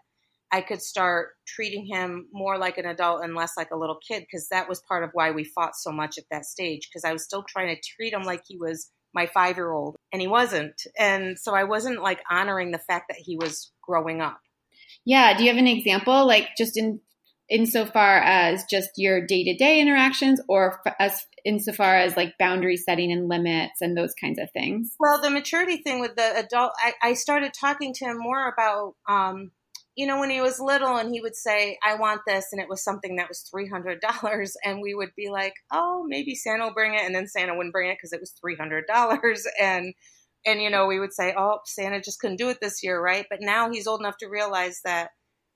I 0.53 0.61
could 0.61 0.83
start 0.83 1.31
treating 1.47 1.87
him 1.87 2.29
more 2.31 2.59
like 2.59 2.77
an 2.77 2.85
adult 2.85 3.25
and 3.25 3.35
less 3.35 3.53
like 3.57 3.71
a 3.73 3.77
little 3.77 3.99
kid 4.07 4.21
because 4.21 4.49
that 4.49 4.69
was 4.69 4.83
part 4.87 5.03
of 5.03 5.11
why 5.15 5.31
we 5.31 5.45
fought 5.45 5.75
so 5.75 5.91
much 5.91 6.19
at 6.19 6.25
that 6.31 6.45
stage 6.45 6.89
because 6.89 7.05
I 7.05 7.13
was 7.13 7.25
still 7.25 7.43
trying 7.43 7.75
to 7.75 7.81
treat 7.97 8.13
him 8.13 8.23
like 8.23 8.43
he 8.47 8.59
was 8.59 8.91
my 9.15 9.27
five 9.27 9.57
year 9.57 9.73
old 9.73 9.97
and 10.13 10.21
he 10.21 10.29
wasn't. 10.29 10.83
And 10.99 11.39
so 11.39 11.55
I 11.55 11.65
wasn't 11.65 12.03
like 12.03 12.21
honoring 12.31 12.71
the 12.71 12.79
fact 12.79 13.07
that 13.09 13.19
he 13.19 13.37
was 13.37 13.73
growing 13.83 14.21
up. 14.21 14.41
Yeah. 15.05 15.37
Do 15.37 15.43
you 15.43 15.51
have 15.51 15.59
an 15.59 15.67
example, 15.67 16.27
like 16.27 16.51
just 16.57 16.77
in 16.77 17.01
insofar 17.49 18.19
as 18.19 18.65
just 18.71 18.91
your 18.97 19.27
day 19.27 19.45
to 19.45 19.55
day 19.55 19.81
interactions 19.81 20.41
or 20.49 20.81
as 20.99 21.27
insofar 21.45 21.97
as 21.97 22.17
like 22.17 22.39
boundary 22.39 22.77
setting 22.77 23.13
and 23.13 23.29
limits 23.29 23.81
and 23.81 23.97
those 23.97 24.15
kinds 24.15 24.39
of 24.39 24.51
things? 24.53 24.95
Well, 24.99 25.21
the 25.21 25.31
maturity 25.31 25.79
thing 25.79 26.01
with 26.01 26.17
the 26.17 26.39
adult, 26.39 26.73
I, 26.79 26.93
I 27.03 27.15
started 27.15 27.53
talking 27.53 27.93
to 27.95 28.05
him 28.05 28.19
more 28.19 28.49
about, 28.49 28.95
um, 29.09 29.51
you 29.97 30.07
know, 30.07 30.19
when 30.19 30.31
he 30.31 30.41
was 30.41 30.59
little 30.59 30.97
and 30.97 31.13
he 31.13 31.21
would 31.21 31.37
say, 31.37 31.79
I 31.85 31.95
want 31.95 32.23
this, 32.27 32.47
and 32.53 32.61
it 32.61 32.69
was 32.69 32.83
something 32.83 33.17
that 33.17 33.29
was 33.29 33.49
$300, 33.55 34.01
and 34.65 34.81
we 34.81 34.95
would 34.95 35.13
be 35.17 35.31
like, 35.31 35.55
oh, 35.73 36.05
maybe 36.07 36.35
Santa 36.35 36.65
will 36.65 36.75
bring 36.75 36.95
it, 36.95 37.03
and 37.03 37.15
then 37.15 37.27
Santa 37.27 37.55
wouldn't 37.55 37.73
bring 37.73 37.91
it 37.91 37.99
because 38.01 38.13
it 38.13 38.21
was 38.21 38.35
$300. 38.45 38.83
And, 39.61 39.95
and, 40.45 40.61
you 40.61 40.71
know, 40.71 40.87
we 40.87 40.99
would 40.99 41.13
say, 41.13 41.35
oh, 41.37 41.61
Santa 41.67 42.01
just 42.01 42.19
couldn't 42.21 42.39
do 42.39 42.49
it 42.49 42.59
this 42.61 42.83
year, 42.83 43.01
right? 43.01 43.27
But 43.31 43.41
now 43.41 43.71
he's 43.71 43.87
old 43.87 44.01
enough 44.01 44.17
to 44.19 44.29
realize 44.29 44.81
that 44.85 45.11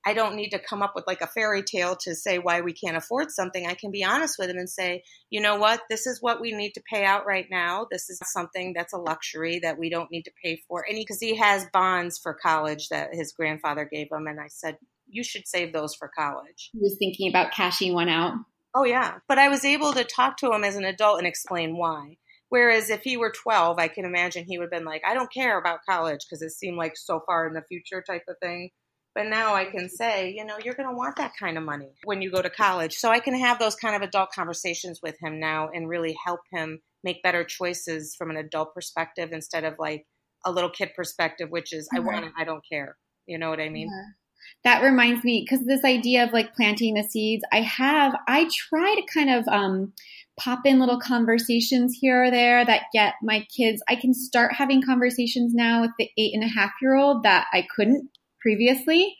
I 0.07 0.13
don't 0.13 0.37
need 0.37 0.51
to 0.51 0.59
come 0.59 0.81
up 0.81 0.93
with 0.95 1.05
like 1.05 1.19
a 1.19 1.27
fairy 1.27 1.61
tale 1.61 1.97
to 2.03 2.15
say 2.15 2.39
why 2.39 2.61
we 2.61 2.71
can't 2.71 2.95
afford 2.95 3.29
something. 3.29 3.67
I 3.67 3.73
can 3.73 3.91
be 3.91 4.05
honest 4.05 4.39
with 4.39 4.49
him 4.49 4.57
and 4.57 4.69
say, 4.69 5.03
you 5.29 5.41
know 5.41 5.57
what, 5.57 5.81
this 5.89 6.07
is 6.07 6.21
what 6.21 6.39
we 6.39 6.53
need 6.53 6.71
to 6.75 6.83
pay 6.89 7.03
out 7.03 7.25
right 7.25 7.45
now. 7.51 7.87
This 7.91 8.09
is 8.09 8.21
something 8.23 8.71
that's 8.71 8.93
a 8.93 8.97
luxury 8.97 9.59
that 9.63 9.77
we 9.77 9.89
don't 9.89 10.09
need 10.09 10.23
to 10.23 10.31
pay 10.41 10.61
for. 10.65 10.85
And 10.87 10.95
because 10.95 11.19
he, 11.19 11.31
he 11.31 11.35
has 11.35 11.65
bonds 11.73 12.17
for 12.17 12.33
college 12.33 12.87
that 12.87 13.09
his 13.11 13.33
grandfather 13.33 13.83
gave 13.83 14.07
him. 14.09 14.27
And 14.27 14.39
I 14.39 14.47
said, 14.47 14.77
you 15.09 15.25
should 15.25 15.45
save 15.45 15.73
those 15.73 15.93
for 15.93 16.09
college. 16.17 16.69
He 16.71 16.79
was 16.79 16.95
thinking 16.97 17.27
about 17.27 17.51
cashing 17.51 17.93
one 17.93 18.07
out. 18.07 18.35
Oh, 18.73 18.85
yeah. 18.85 19.15
But 19.27 19.39
I 19.39 19.49
was 19.49 19.65
able 19.65 19.91
to 19.91 20.05
talk 20.05 20.37
to 20.37 20.53
him 20.53 20.63
as 20.63 20.77
an 20.77 20.85
adult 20.85 21.17
and 21.17 21.27
explain 21.27 21.75
why. 21.75 22.15
Whereas 22.47 22.89
if 22.89 23.01
he 23.01 23.17
were 23.17 23.33
12, 23.43 23.77
I 23.77 23.89
can 23.89 24.05
imagine 24.05 24.45
he 24.45 24.57
would 24.57 24.71
have 24.71 24.71
been 24.71 24.85
like, 24.85 25.01
I 25.05 25.15
don't 25.15 25.33
care 25.33 25.59
about 25.59 25.81
college 25.85 26.21
because 26.25 26.41
it 26.41 26.51
seemed 26.51 26.77
like 26.77 26.95
so 26.95 27.21
far 27.25 27.45
in 27.45 27.53
the 27.53 27.61
future 27.67 28.01
type 28.01 28.23
of 28.29 28.37
thing. 28.41 28.69
But 29.17 29.29
now 29.29 29.55
I 29.55 29.65
can 29.65 29.89
say, 29.89 30.31
you 30.37 30.45
know, 30.45 30.59
you're 30.63 30.75
going 30.75 30.87
to 30.87 30.95
want 30.95 31.15
that 31.15 31.31
kind 31.39 31.57
of 31.57 31.63
money 31.63 31.89
when 32.03 32.21
you 32.21 32.29
go 32.29 32.39
to 32.39 32.51
college. 32.51 32.93
So 32.93 33.09
I 33.09 33.19
can 33.19 33.33
have 33.33 33.57
those 33.57 33.73
kind 33.73 33.95
of 33.95 34.03
adult 34.03 34.29
conversations 34.31 34.99
with 35.01 35.15
him 35.19 35.39
now 35.39 35.69
and 35.73 35.89
really 35.89 36.15
help 36.23 36.41
him 36.51 36.81
make 37.03 37.23
better 37.23 37.43
choices 37.43 38.13
from 38.15 38.29
an 38.29 38.37
adult 38.37 38.75
perspective 38.75 39.31
instead 39.31 39.63
of 39.63 39.73
like 39.79 40.05
a 40.45 40.51
little 40.51 40.69
kid 40.69 40.91
perspective, 40.95 41.49
which 41.49 41.73
is 41.73 41.89
I 41.91 41.99
want 41.99 42.25
it, 42.25 42.31
I 42.37 42.43
don't 42.43 42.63
care. 42.71 42.95
You 43.25 43.39
know 43.39 43.49
what 43.49 43.59
I 43.59 43.69
mean? 43.69 43.89
Yeah. 43.91 44.75
That 44.75 44.83
reminds 44.83 45.23
me 45.23 45.43
because 45.43 45.65
this 45.65 45.83
idea 45.83 46.23
of 46.23 46.31
like 46.31 46.53
planting 46.53 46.93
the 46.93 47.01
seeds, 47.01 47.43
I 47.51 47.61
have 47.61 48.13
I 48.27 48.47
try 48.69 48.93
to 48.93 49.03
kind 49.11 49.31
of 49.31 49.47
um, 49.47 49.93
pop 50.39 50.59
in 50.63 50.77
little 50.77 50.99
conversations 50.99 51.97
here 51.99 52.25
or 52.25 52.29
there 52.29 52.63
that 52.63 52.83
get 52.93 53.15
my 53.23 53.47
kids. 53.55 53.81
I 53.89 53.95
can 53.95 54.13
start 54.13 54.53
having 54.53 54.83
conversations 54.83 55.55
now 55.55 55.81
with 55.81 55.91
the 55.97 56.07
eight 56.19 56.35
and 56.35 56.43
a 56.43 56.47
half 56.47 56.71
year 56.83 56.95
old 56.95 57.23
that 57.23 57.47
I 57.51 57.65
couldn't 57.75 58.11
previously, 58.47 59.17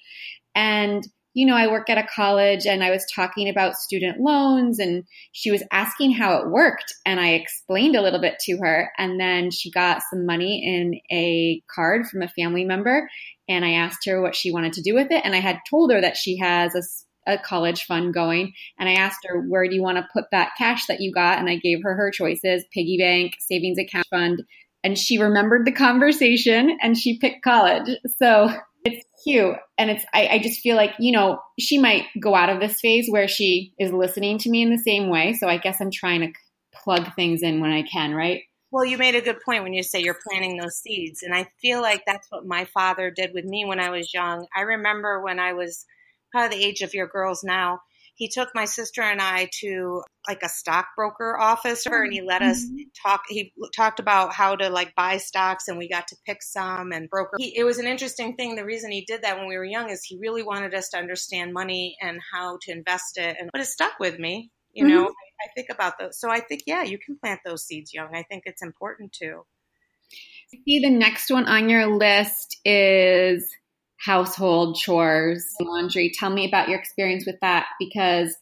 and 0.56 1.06
you 1.38 1.46
know, 1.46 1.56
I 1.56 1.68
work 1.68 1.88
at 1.88 2.00
a 2.00 2.08
college 2.16 2.66
and 2.66 2.84
I 2.84 2.90
was 2.90 3.06
talking 3.14 3.48
about 3.48 3.76
student 3.76 4.20
loans 4.20 4.80
and 4.80 5.04
she 5.34 5.52
was 5.52 5.62
asking 5.72 6.14
how 6.14 6.38
it 6.38 6.50
worked. 6.50 6.92
And 7.06 7.20
I 7.20 7.34
explained 7.34 7.96
a 7.96 8.02
little 8.02 8.20
bit 8.20 8.40
to 8.46 8.58
her. 8.58 8.92
And 8.98 9.20
then 9.20 9.52
she 9.52 9.70
got 9.70 10.02
some 10.10 10.26
money 10.26 10.66
in 10.66 11.00
a 11.16 11.62
card 11.70 12.08
from 12.08 12.24
a 12.24 12.28
family 12.28 12.66
member. 12.66 13.08
And 13.48 13.64
I 13.64 13.74
asked 13.74 14.08
her 14.08 14.20
what 14.20 14.36
she 14.36 14.52
wanted 14.52 14.74
to 14.74 14.82
do 14.82 14.96
with 14.96 15.12
it. 15.12 15.22
And 15.24 15.36
I 15.36 15.40
had 15.40 15.60
told 15.70 15.92
her 15.92 16.02
that 16.02 16.18
she 16.18 16.40
has 16.40 16.74
a, 17.28 17.34
a 17.34 17.38
college 17.38 17.84
fund 17.84 18.16
going. 18.16 18.54
And 18.80 18.90
I 18.90 18.94
asked 18.94 19.20
her, 19.28 19.40
where 19.40 19.70
do 19.70 19.76
you 19.76 19.84
want 19.84 20.00
to 20.00 20.10
put 20.12 20.26
that 20.32 20.54
cash 20.58 20.88
that 20.88 21.02
you 21.02 21.14
got? 21.14 21.38
And 21.38 21.48
I 21.48 21.58
gave 21.58 21.84
her 21.84 21.94
her 21.94 22.10
choices 22.10 22.66
piggy 22.74 22.98
bank, 22.98 23.36
savings 23.42 23.78
account 23.78 24.08
fund. 24.10 24.42
And 24.84 24.98
she 24.98 25.20
remembered 25.20 25.68
the 25.68 25.72
conversation 25.72 26.80
and 26.82 26.98
she 26.98 27.20
picked 27.20 27.44
college. 27.44 27.96
So 28.18 28.50
it's 28.88 29.06
cute. 29.24 29.56
And 29.77 29.89
it's, 29.89 30.06
I, 30.13 30.27
I 30.27 30.39
just 30.39 30.62
feel 30.62 30.75
like, 30.75 30.91
you 31.00 31.12
know, 31.12 31.39
she 31.60 31.77
might 31.77 32.06
go 32.20 32.36
out 32.36 32.50
of 32.50 32.60
this 32.60 32.79
phase 32.79 33.08
where 33.10 33.27
she 33.27 33.74
is 33.79 33.91
listening 33.91 34.38
to 34.39 34.50
me 34.50 34.62
in 34.62 34.70
the 34.70 34.77
same 34.77 35.10
way. 35.10 35.34
So 35.34 35.48
I 35.48 35.58
guess 35.58 35.77
I'm 35.79 35.91
trying 35.91 36.22
to 36.22 36.34
plug 36.74 37.13
things 37.15 37.41
in 37.41 37.60
when 37.60 37.72
I 37.72 37.84
can, 37.84 38.13
right? 38.13 38.41
Well, 38.72 38.86
you 38.86 38.98
made 38.98 39.15
a 39.15 39.22
good 39.22 39.39
point 39.46 39.63
when 39.63 39.74
you 39.74 39.84
say 39.84 40.01
you're 40.01 40.20
planting 40.27 40.58
those 40.58 40.77
seeds. 40.77 41.24
And 41.24 41.34
I 41.34 41.48
feel 41.62 41.82
like 41.82 42.03
that's 42.06 42.27
what 42.29 42.46
my 42.46 42.65
father 42.65 43.12
did 43.12 43.32
with 43.34 43.46
me 43.46 43.65
when 43.65 43.79
I 43.79 43.89
was 43.89 44.13
young. 44.13 44.46
I 44.56 44.62
remember 44.62 45.22
when 45.22 45.39
I 45.39 45.53
was 45.53 45.86
probably 46.32 46.58
the 46.58 46.65
age 46.65 46.82
of 46.82 46.94
your 46.94 47.08
girls 47.08 47.44
now, 47.44 47.79
he 48.18 48.28
took 48.28 48.50
my 48.54 48.66
sister 48.66 49.02
and 49.02 49.22
I 49.22 49.50
to 49.62 50.02
like 50.28 50.44
a 50.44 50.50
stockbroker 50.50 51.40
office 51.40 51.86
and 51.86 52.12
he 52.12 52.22
let 52.22 52.42
us 52.42 52.66
mm-hmm. 52.66 52.82
talk 53.02 53.22
he 53.30 53.54
talked 53.76 54.00
about 54.00 54.34
how 54.34 54.56
to 54.56 54.70
like 54.70 54.96
buy 54.96 55.18
stocks 55.18 55.68
and 55.68 55.78
we 55.78 55.88
got 55.88 56.08
to 56.10 56.18
pick 56.26 56.44
some 56.44 56.92
and 56.92 57.10
broker. 57.10 57.38
He, 57.38 57.58
it 57.58 57.64
was 57.64 57.78
an 57.78 57.88
interesting 57.88 58.36
thing. 58.36 58.56
The 58.56 58.66
reason 58.66 58.92
he 58.92 59.06
did 59.06 59.22
that 59.22 59.38
when 59.38 59.48
we 59.48 59.56
were 59.56 59.64
young 59.64 59.90
is 59.90 60.04
he 60.04 60.18
really 60.20 60.44
wanted 60.44 60.74
us 60.74 60.90
to 60.90 60.98
understand 60.98 61.54
money 61.54 61.96
and 62.02 62.20
how 62.34 62.58
to 62.64 62.72
invest 62.72 63.18
it 63.18 63.38
and 63.40 63.50
but 63.52 63.62
it 63.62 63.66
stuck 63.66 64.00
with 64.00 64.20
me 64.20 64.52
you 64.74 64.86
mm-hmm. 64.86 64.96
know? 64.96 65.06
I, 65.06 65.46
I 65.46 65.48
think 65.56 65.70
about 65.70 65.98
those 66.00 66.20
so 66.20 66.30
i 66.30 66.40
think 66.40 66.64
yeah 66.66 66.84
you 66.84 66.98
can 66.98 67.18
plant 67.18 67.42
those 67.46 67.64
seeds 67.66 67.94
young. 67.94 68.16
I 68.16 68.24
think 68.24 68.44
it's 68.46 68.62
important 68.62 69.14
to. 69.14 69.44
See 70.50 70.80
the 70.80 70.90
next 70.90 71.30
one 71.30 71.46
on 71.46 71.68
your 71.68 71.88
list 71.88 72.58
is 72.64 73.44
household 73.98 74.77
chores, 74.77 75.56
laundry. 75.62 76.12
Tell 76.13 76.30
me 76.30 76.48
about 76.48 76.70
your 76.70 76.80
experience 76.80 77.25
with 77.25 77.39
that 77.42 77.68
because 77.80 78.36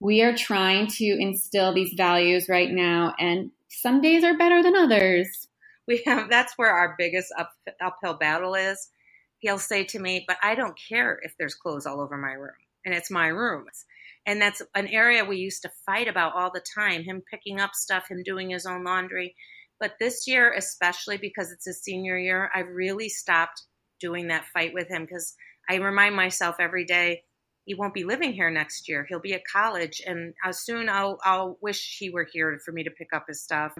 we 0.00 0.22
are 0.22 0.36
trying 0.36 0.86
to 0.86 1.04
instill 1.04 1.74
these 1.74 1.94
values 1.96 2.48
right 2.48 2.70
now, 2.70 3.14
and 3.18 3.50
some 3.68 4.00
days 4.00 4.24
are 4.24 4.36
better 4.36 4.62
than 4.62 4.76
others. 4.76 5.48
We 5.86 6.02
have 6.06 6.30
that's 6.30 6.54
where 6.56 6.70
our 6.70 6.94
biggest 6.98 7.32
up, 7.38 7.52
uphill 7.80 8.14
battle 8.14 8.54
is. 8.54 8.90
He'll 9.40 9.58
say 9.58 9.84
to 9.84 9.98
me, 9.98 10.24
"But 10.26 10.38
I 10.42 10.54
don't 10.54 10.78
care 10.88 11.18
if 11.22 11.34
there's 11.38 11.54
clothes 11.54 11.86
all 11.86 12.00
over 12.00 12.16
my 12.16 12.32
room, 12.32 12.56
and 12.84 12.94
it's 12.94 13.10
my 13.10 13.28
room." 13.28 13.66
And 14.26 14.40
that's 14.42 14.62
an 14.74 14.88
area 14.88 15.24
we 15.24 15.38
used 15.38 15.62
to 15.62 15.70
fight 15.86 16.06
about 16.06 16.34
all 16.34 16.50
the 16.52 16.64
time. 16.74 17.02
Him 17.02 17.22
picking 17.30 17.60
up 17.60 17.74
stuff, 17.74 18.08
him 18.08 18.22
doing 18.22 18.50
his 18.50 18.66
own 18.66 18.84
laundry. 18.84 19.34
But 19.80 19.94
this 19.98 20.28
year, 20.28 20.52
especially 20.52 21.16
because 21.16 21.50
it's 21.52 21.64
his 21.64 21.82
senior 21.82 22.18
year, 22.18 22.50
I've 22.54 22.68
really 22.68 23.08
stopped 23.08 23.62
doing 24.00 24.28
that 24.28 24.46
fight 24.46 24.72
with 24.74 24.88
him 24.88 25.02
because 25.02 25.34
I 25.68 25.76
remind 25.76 26.16
myself 26.16 26.56
every 26.58 26.84
day 26.84 27.22
he 27.68 27.74
won't 27.74 27.92
be 27.92 28.04
living 28.04 28.32
here 28.32 28.50
next 28.50 28.88
year. 28.88 29.04
He'll 29.06 29.20
be 29.20 29.34
at 29.34 29.42
college, 29.44 30.00
and 30.06 30.32
soon 30.52 30.88
I'll 30.88 31.18
I'll 31.22 31.58
wish 31.60 31.98
he 31.98 32.08
were 32.08 32.26
here 32.32 32.58
for 32.64 32.72
me 32.72 32.82
to 32.84 32.90
pick 32.90 33.08
up 33.12 33.26
his 33.28 33.42
stuff. 33.42 33.72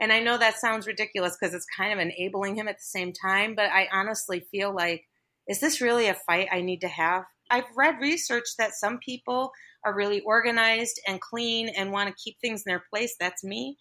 And 0.00 0.10
I 0.10 0.20
know 0.20 0.38
that 0.38 0.58
sounds 0.58 0.86
ridiculous 0.86 1.36
because 1.38 1.54
it's 1.54 1.66
kind 1.76 1.92
of 1.92 1.98
enabling 1.98 2.56
him 2.56 2.66
at 2.66 2.78
the 2.78 2.84
same 2.84 3.12
time, 3.12 3.54
but 3.54 3.70
I 3.70 3.88
honestly 3.92 4.46
feel 4.50 4.74
like, 4.74 5.04
is 5.46 5.60
this 5.60 5.82
really 5.82 6.08
a 6.08 6.14
fight 6.14 6.48
I 6.50 6.62
need 6.62 6.80
to 6.80 6.88
have? 6.88 7.24
I've 7.50 7.64
read 7.76 8.00
research 8.00 8.46
that 8.58 8.74
some 8.74 8.98
people 8.98 9.52
are 9.84 9.94
really 9.94 10.22
organized 10.22 10.98
and 11.06 11.20
clean 11.20 11.68
and 11.68 11.92
want 11.92 12.08
to 12.08 12.22
keep 12.22 12.38
things 12.40 12.62
in 12.66 12.70
their 12.70 12.84
place. 12.90 13.16
That's 13.20 13.44
me. 13.44 13.76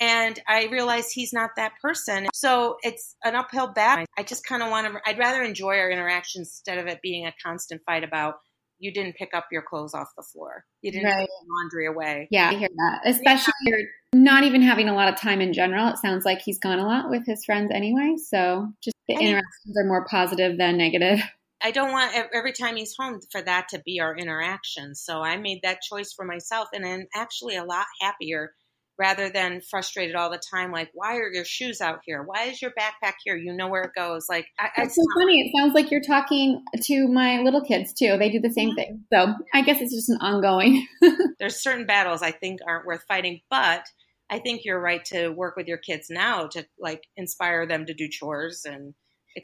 And 0.00 0.38
I 0.46 0.66
realize 0.66 1.10
he's 1.10 1.32
not 1.32 1.50
that 1.56 1.72
person. 1.80 2.26
So 2.34 2.76
it's 2.82 3.16
an 3.24 3.34
uphill 3.34 3.68
battle. 3.68 4.04
I 4.18 4.22
just 4.22 4.46
kind 4.46 4.62
of 4.62 4.70
want 4.70 4.86
to, 4.86 5.00
I'd 5.06 5.18
rather 5.18 5.42
enjoy 5.42 5.78
our 5.78 5.90
interactions 5.90 6.48
instead 6.48 6.78
of 6.78 6.86
it 6.86 7.00
being 7.02 7.26
a 7.26 7.32
constant 7.42 7.82
fight 7.86 8.04
about 8.04 8.36
you 8.78 8.92
didn't 8.92 9.16
pick 9.16 9.32
up 9.34 9.46
your 9.50 9.62
clothes 9.62 9.94
off 9.94 10.08
the 10.16 10.22
floor. 10.22 10.64
You 10.82 10.92
didn't 10.92 11.06
right. 11.06 11.20
put 11.20 11.48
laundry 11.48 11.86
away. 11.86 12.28
Yeah, 12.30 12.50
I 12.50 12.54
hear 12.54 12.68
that. 12.68 13.00
Especially 13.06 13.54
yeah. 13.64 13.76
you're 13.76 13.88
not 14.22 14.44
even 14.44 14.62
having 14.62 14.88
a 14.88 14.94
lot 14.94 15.08
of 15.08 15.18
time 15.18 15.40
in 15.40 15.52
general. 15.52 15.88
It 15.88 15.98
sounds 15.98 16.24
like 16.24 16.40
he's 16.42 16.58
gone 16.58 16.78
a 16.78 16.86
lot 16.86 17.10
with 17.10 17.24
his 17.26 17.44
friends 17.44 17.70
anyway. 17.72 18.16
So 18.22 18.68
just 18.82 18.96
the 19.08 19.14
interactions 19.14 19.78
are 19.78 19.86
more 19.86 20.04
positive 20.06 20.58
than 20.58 20.76
negative. 20.76 21.20
I 21.62 21.70
don't 21.70 21.90
want 21.90 22.14
every 22.34 22.52
time 22.52 22.76
he's 22.76 22.94
home 22.98 23.20
for 23.32 23.40
that 23.40 23.68
to 23.70 23.80
be 23.84 23.98
our 24.00 24.14
interaction. 24.14 24.94
So 24.94 25.22
I 25.22 25.38
made 25.38 25.60
that 25.62 25.80
choice 25.80 26.12
for 26.12 26.24
myself 26.24 26.68
and 26.74 26.84
I'm 26.84 27.06
actually 27.14 27.56
a 27.56 27.64
lot 27.64 27.86
happier 28.00 28.52
rather 28.98 29.28
than 29.30 29.60
frustrated 29.60 30.16
all 30.16 30.30
the 30.30 30.40
time 30.50 30.72
like 30.72 30.90
why 30.94 31.16
are 31.16 31.30
your 31.32 31.44
shoes 31.44 31.80
out 31.80 32.00
here? 32.04 32.22
Why 32.22 32.44
is 32.44 32.60
your 32.62 32.72
backpack 32.72 33.14
here? 33.24 33.36
You 33.36 33.54
know 33.54 33.68
where 33.68 33.82
it 33.82 33.90
goes. 33.96 34.26
Like 34.28 34.46
I, 34.58 34.68
that's 34.76 34.96
so 34.96 35.02
not- 35.02 35.22
funny. 35.22 35.40
It 35.40 35.52
sounds 35.58 35.74
like 35.74 35.90
you're 35.90 36.00
talking 36.00 36.62
to 36.82 37.08
my 37.08 37.40
little 37.40 37.62
kids 37.62 37.92
too. 37.92 38.16
They 38.18 38.30
do 38.30 38.40
the 38.40 38.52
same 38.52 38.74
thing. 38.74 39.04
So 39.12 39.34
i 39.54 39.62
guess 39.62 39.80
it's 39.80 39.94
just 39.94 40.08
an 40.08 40.18
ongoing 40.20 40.86
there's 41.38 41.62
certain 41.62 41.86
battles 41.86 42.22
i 42.22 42.30
think 42.30 42.60
aren't 42.66 42.86
worth 42.86 43.02
fighting 43.08 43.40
but 43.50 43.84
i 44.30 44.38
think 44.38 44.62
you're 44.64 44.80
right 44.80 45.04
to 45.04 45.28
work 45.28 45.56
with 45.56 45.66
your 45.66 45.78
kids 45.78 46.06
now 46.10 46.46
to 46.46 46.66
like 46.78 47.04
inspire 47.16 47.66
them 47.66 47.86
to 47.86 47.94
do 47.94 48.08
chores 48.08 48.64
and 48.64 48.94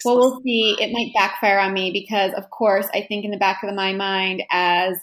well 0.04 0.16
we'll 0.16 0.40
see. 0.42 0.76
It 0.78 0.90
might 0.92 1.12
backfire 1.14 1.58
on 1.58 1.72
me 1.72 1.92
because 1.92 2.32
of 2.34 2.50
course 2.50 2.86
i 2.94 3.04
think 3.08 3.24
in 3.24 3.30
the 3.30 3.36
back 3.36 3.62
of 3.62 3.74
my 3.74 3.92
mind 3.92 4.42
as 4.50 4.96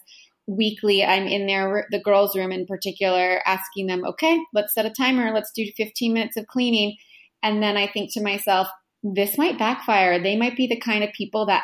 weekly 0.49 1.03
i'm 1.03 1.27
in 1.27 1.45
there 1.45 1.85
the 1.91 2.01
girls 2.01 2.35
room 2.35 2.51
in 2.51 2.65
particular 2.65 3.39
asking 3.45 3.85
them 3.85 4.03
okay 4.03 4.39
let's 4.53 4.73
set 4.73 4.85
a 4.85 4.89
timer 4.89 5.31
let's 5.31 5.51
do 5.55 5.65
15 5.77 6.13
minutes 6.13 6.37
of 6.37 6.47
cleaning. 6.47 6.97
And 7.43 7.61
then 7.61 7.77
i 7.77 7.87
think 7.87 8.11
to 8.13 8.23
myself 8.23 8.67
this 9.01 9.37
might 9.37 9.57
backfire. 9.57 10.21
They 10.21 10.35
might 10.35 10.57
be 10.57 10.67
the 10.67 10.79
kind 10.79 11.05
of 11.05 11.13
people 11.13 11.45
that 11.45 11.63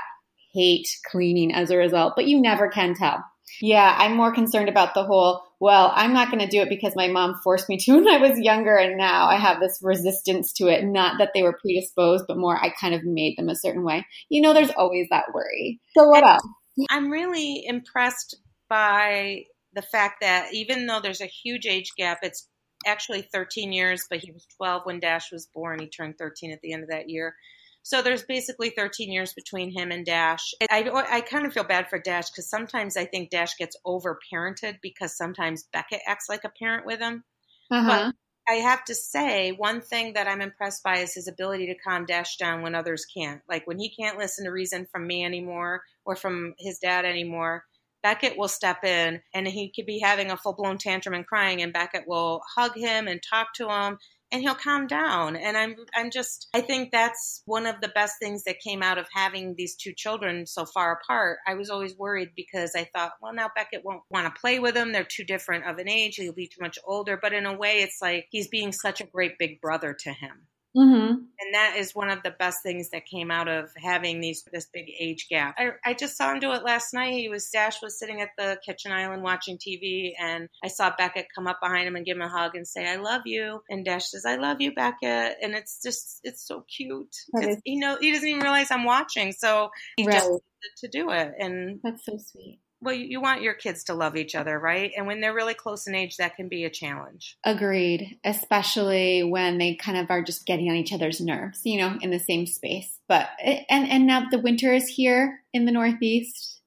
hate 0.54 0.88
cleaning 1.12 1.54
as 1.54 1.70
a 1.70 1.78
result 1.78 2.14
but 2.16 2.28
you 2.28 2.40
never 2.40 2.70
can 2.70 2.94
tell. 2.94 3.24
Yeah 3.60 3.96
i'm 3.98 4.16
more 4.16 4.34
concerned 4.34 4.70
about 4.70 4.94
the 4.94 5.04
whole 5.04 5.42
well 5.60 5.92
i'm 5.96 6.14
not 6.14 6.30
going 6.30 6.42
to 6.42 6.48
do 6.48 6.62
it 6.62 6.70
because 6.70 6.96
my 6.96 7.08
mom 7.08 7.36
forced 7.44 7.68
me 7.68 7.78
to 7.78 7.94
when 7.96 8.08
i 8.08 8.18
was 8.18 8.40
younger 8.40 8.76
and 8.76 8.98
now 8.98 9.28
i 9.28 9.38
have 9.38 9.60
this 9.60 9.80
resistance 9.82 10.54
to 10.54 10.68
it. 10.68 10.86
Not 10.86 11.18
that 11.18 11.32
they 11.34 11.42
were 11.42 11.58
predisposed 11.60 12.26
but 12.28 12.38
more 12.38 12.64
i 12.64 12.70
kind 12.80 12.94
of 12.94 13.04
made 13.04 13.36
them 13.38 13.50
a 13.50 13.56
certain 13.56 13.84
way. 13.84 14.06
You 14.30 14.44
know 14.44 14.54
there's 14.54 14.72
always 14.72 15.08
that 15.10 15.34
worry. 15.34 15.80
So 15.98 16.08
what 16.08 16.26
else? 16.26 16.48
I'm 16.90 17.10
really 17.10 17.64
impressed 17.66 18.38
by 18.70 19.46
the 19.74 19.82
fact 19.82 20.22
that 20.22 20.54
even 20.54 20.88
though 20.88 21.02
there's 21.02 21.22
a 21.22 21.26
huge 21.26 21.66
age 21.66 21.92
gap, 21.98 22.20
it's 22.24 22.48
actually 22.86 23.22
13 23.22 23.74
years, 23.74 24.06
but 24.10 24.20
he 24.20 24.32
was 24.32 24.46
12 24.58 24.84
when 24.86 25.00
Dash 25.00 25.32
was 25.32 25.48
born. 25.54 25.80
He 25.80 25.88
turned 25.88 26.18
13 26.18 26.52
at 26.52 26.62
the 26.62 26.74
end 26.74 26.84
of 26.84 26.90
that 26.90 27.10
year. 27.10 27.36
So 27.84 28.02
there's 28.02 28.24
basically 28.24 28.72
13 28.72 29.12
years 29.12 29.34
between 29.34 29.72
him 29.72 29.92
and 29.92 30.04
Dash. 30.04 30.56
I, 30.72 30.90
I 31.08 31.22
kind 31.22 31.46
of 31.46 31.54
feel 31.54 31.64
bad 31.64 31.88
for 31.88 32.00
Dash 32.00 32.32
because 32.32 32.50
sometimes 32.50 32.98
I 32.98 33.06
think 33.06 33.30
Dash 33.30 33.56
gets 33.60 33.78
over 33.86 34.18
parented 34.34 34.78
because 34.82 35.16
sometimes 35.16 35.68
Beckett 35.72 36.02
acts 36.08 36.28
like 36.28 36.44
a 36.46 36.52
parent 36.58 36.88
with 36.88 37.00
him. 37.00 37.24
Uh-huh. 37.70 37.88
But 37.88 38.16
I 38.52 38.56
have 38.56 38.84
to 38.86 38.96
say, 38.96 39.52
one 39.52 39.82
thing 39.82 40.14
that 40.14 40.28
I'm 40.28 40.42
impressed 40.42 40.84
by 40.84 40.98
is 40.98 41.14
his 41.14 41.28
ability 41.28 41.68
to 41.68 41.76
calm 41.76 42.08
Dash 42.08 42.38
down 42.38 42.64
when 42.64 42.74
others 42.74 43.06
can't. 43.06 43.42
Like 43.48 43.68
when 43.68 43.78
he 43.78 43.94
can't 43.96 44.18
listen 44.18 44.46
to 44.46 44.52
reason 44.52 44.88
from 44.92 45.06
me 45.06 45.24
anymore 45.24 45.84
or 46.06 46.16
from 46.16 46.56
his 46.58 46.80
dad 46.80 47.06
anymore, 47.06 47.66
Beckett 48.06 48.38
will 48.38 48.48
step 48.48 48.84
in 48.84 49.20
and 49.34 49.48
he 49.48 49.74
could 49.76 49.88
be 49.88 49.98
having 49.98 50.30
a 50.30 50.38
full 50.38 50.54
blown 50.54 50.78
tantrum 50.78 51.16
and 51.16 51.26
crying, 51.26 51.64
and 51.64 51.74
Beckett 51.74 52.08
will 52.08 52.44
hug 52.56 52.76
him 52.76 53.08
and 53.08 53.20
talk 53.20 53.48
to 53.56 53.68
him 53.68 53.98
and 54.32 54.44
he'll 54.44 54.54
calm 54.54 54.86
down. 54.86 55.36
And 55.36 55.58
I'm 55.58 55.76
I'm 55.96 56.12
just 56.12 56.48
I 56.54 56.62
think 56.62 56.92
that's 56.92 57.42
one 57.48 57.66
of 57.66 57.82
the 57.82 57.88
best 57.88 58.20
things 58.22 58.44
that 58.44 58.60
came 58.60 58.84
out 58.84 59.00
of 59.00 59.08
having 59.12 59.56
these 59.58 59.76
two 59.76 59.92
children 59.92 60.46
so 60.46 60.66
far 60.66 60.94
apart. 61.02 61.40
I 61.48 61.56
was 61.56 61.72
always 61.72 61.98
worried 61.98 62.30
because 62.36 62.74
I 62.76 62.88
thought, 62.96 63.14
well, 63.24 63.34
now 63.34 63.50
Beckett 63.56 63.84
won't 63.84 64.04
want 64.12 64.28
to 64.28 64.40
play 64.40 64.60
with 64.60 64.78
him. 64.78 64.92
They're 64.92 65.04
too 65.04 65.24
different 65.24 65.66
of 65.66 65.80
an 65.80 65.90
age. 65.90 66.18
He'll 66.18 66.32
be 66.32 66.46
too 66.46 66.62
much 66.62 66.78
older. 66.86 67.18
But 67.20 67.34
in 67.34 67.48
a 67.48 67.58
way, 67.58 67.78
it's 67.78 68.04
like 68.04 68.28
he's 68.30 68.50
being 68.50 68.72
such 68.72 69.02
a 69.02 69.08
great 69.08 69.40
big 69.40 69.60
brother 69.62 69.96
to 70.02 70.14
him. 70.14 70.46
Mm-hmm. 70.76 71.12
And 71.12 71.54
that 71.54 71.76
is 71.78 71.96
one 71.96 72.10
of 72.10 72.22
the 72.24 72.32
best 72.32 72.62
things 72.64 72.90
that 72.90 73.06
came 73.06 73.32
out 73.32 73.48
of 73.48 73.70
having 73.78 74.20
these 74.20 74.44
this 74.52 74.68
big 74.74 74.90
age 75.00 75.28
gap. 75.30 75.56
I, 75.58 75.72
I 75.86 75.94
just 75.94 76.18
saw 76.18 76.34
him 76.34 76.40
do 76.40 76.52
it 76.52 76.64
last 76.64 76.94
night. 76.94 77.14
He 77.14 77.30
was 77.30 77.50
Dash 77.50 77.82
was 77.82 77.98
sitting 77.98 78.22
at 78.22 78.30
the 78.38 78.60
kitchen 78.66 78.92
island 78.92 79.24
watching 79.24 79.58
TV, 79.58 80.14
and 80.20 80.50
I 80.64 80.68
saw 80.68 80.92
Beckett 80.98 81.28
come 81.34 81.48
up 81.48 81.60
behind 81.62 81.88
him 81.88 81.96
and 81.96 82.06
give 82.06 82.18
him 82.18 82.24
a 82.24 82.30
hug 82.30 82.56
and 82.56 82.68
say, 82.68 82.88
"I 82.88 82.98
love 82.98 83.22
you." 83.26 83.62
And 83.70 83.86
Dash 83.86 84.08
says, 84.08 84.26
"I 84.26 84.36
love 84.36 84.60
you, 84.60 84.74
Beckett." 84.74 85.38
And 85.42 85.56
it's 85.56 85.82
just 85.82 86.20
it's 86.24 86.46
so 86.46 86.66
cute. 86.76 87.16
It's, 87.36 87.62
he 87.64 87.78
know 87.80 87.98
he 88.00 88.12
doesn't 88.12 88.28
even 88.28 88.42
realize 88.42 88.72
I'm 88.72 88.84
watching, 88.86 89.32
so 89.32 89.70
he 89.98 90.06
Right. 90.06 90.16
just 90.16 90.42
to 90.80 90.88
do 90.88 91.10
it. 91.12 91.34
And 91.40 91.80
That's 91.84 92.06
so 92.06 92.18
sweet. 92.18 92.60
Well, 92.86 92.96
you, 92.96 93.20
want 93.20 93.42
your 93.42 93.56
kids 93.56 93.84
to 93.86 93.94
love 93.94 94.16
each 94.16 94.36
other, 94.36 94.60
right? 94.60 94.92
And 94.96 95.08
when 95.08 95.20
they're 95.20 95.34
really 95.34 95.54
close 95.54 95.88
in 95.88 95.96
age, 95.96 96.18
that 96.18 96.36
can 96.36 96.48
be 96.48 96.64
a 96.64 96.70
challenge. 96.70 97.38
Agreed, 97.44 98.18
especially 98.24 99.24
when 99.24 99.58
they 99.58 99.76
kind 99.76 99.98
of 99.98 100.10
are 100.10 100.24
just 100.24 100.46
getting 100.46 100.70
on 100.70 100.76
each 100.76 100.94
other's 100.94 101.20
nerves, 101.20 101.62
you 101.64 101.80
know, 101.80 101.98
in 102.02 102.12
the 102.12 102.20
same 102.20 102.46
space. 102.46 103.00
But 103.08 103.28
and 103.42 103.90
and 103.90 104.08
now 104.08 104.28
the 104.30 104.40
winter 104.40 104.74
is 104.74 104.88
here 104.88 105.40
in 105.54 105.66
the 105.66 105.72
Northeast. 105.72 106.62